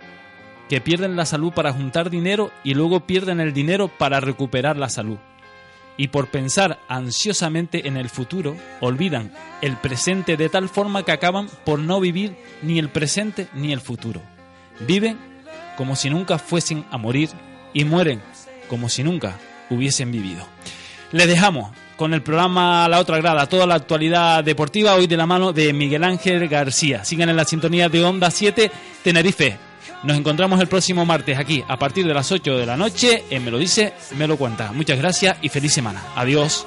[0.71, 4.87] que pierden la salud para juntar dinero y luego pierden el dinero para recuperar la
[4.87, 5.17] salud.
[5.97, 11.49] Y por pensar ansiosamente en el futuro, olvidan el presente de tal forma que acaban
[11.65, 14.21] por no vivir ni el presente ni el futuro.
[14.87, 15.17] Viven
[15.75, 17.29] como si nunca fuesen a morir
[17.73, 18.21] y mueren
[18.69, 19.35] como si nunca
[19.69, 20.47] hubiesen vivido.
[21.11, 25.25] Les dejamos con el programa La Otra Grada, toda la actualidad deportiva, hoy de la
[25.25, 27.03] mano de Miguel Ángel García.
[27.03, 28.71] Sigan en la sintonía de Onda 7
[29.03, 29.70] Tenerife.
[30.03, 33.43] Nos encontramos el próximo martes aquí a partir de las 8 de la noche en
[33.43, 34.71] Me lo dice, me lo cuenta.
[34.71, 36.01] Muchas gracias y feliz semana.
[36.15, 36.65] Adiós.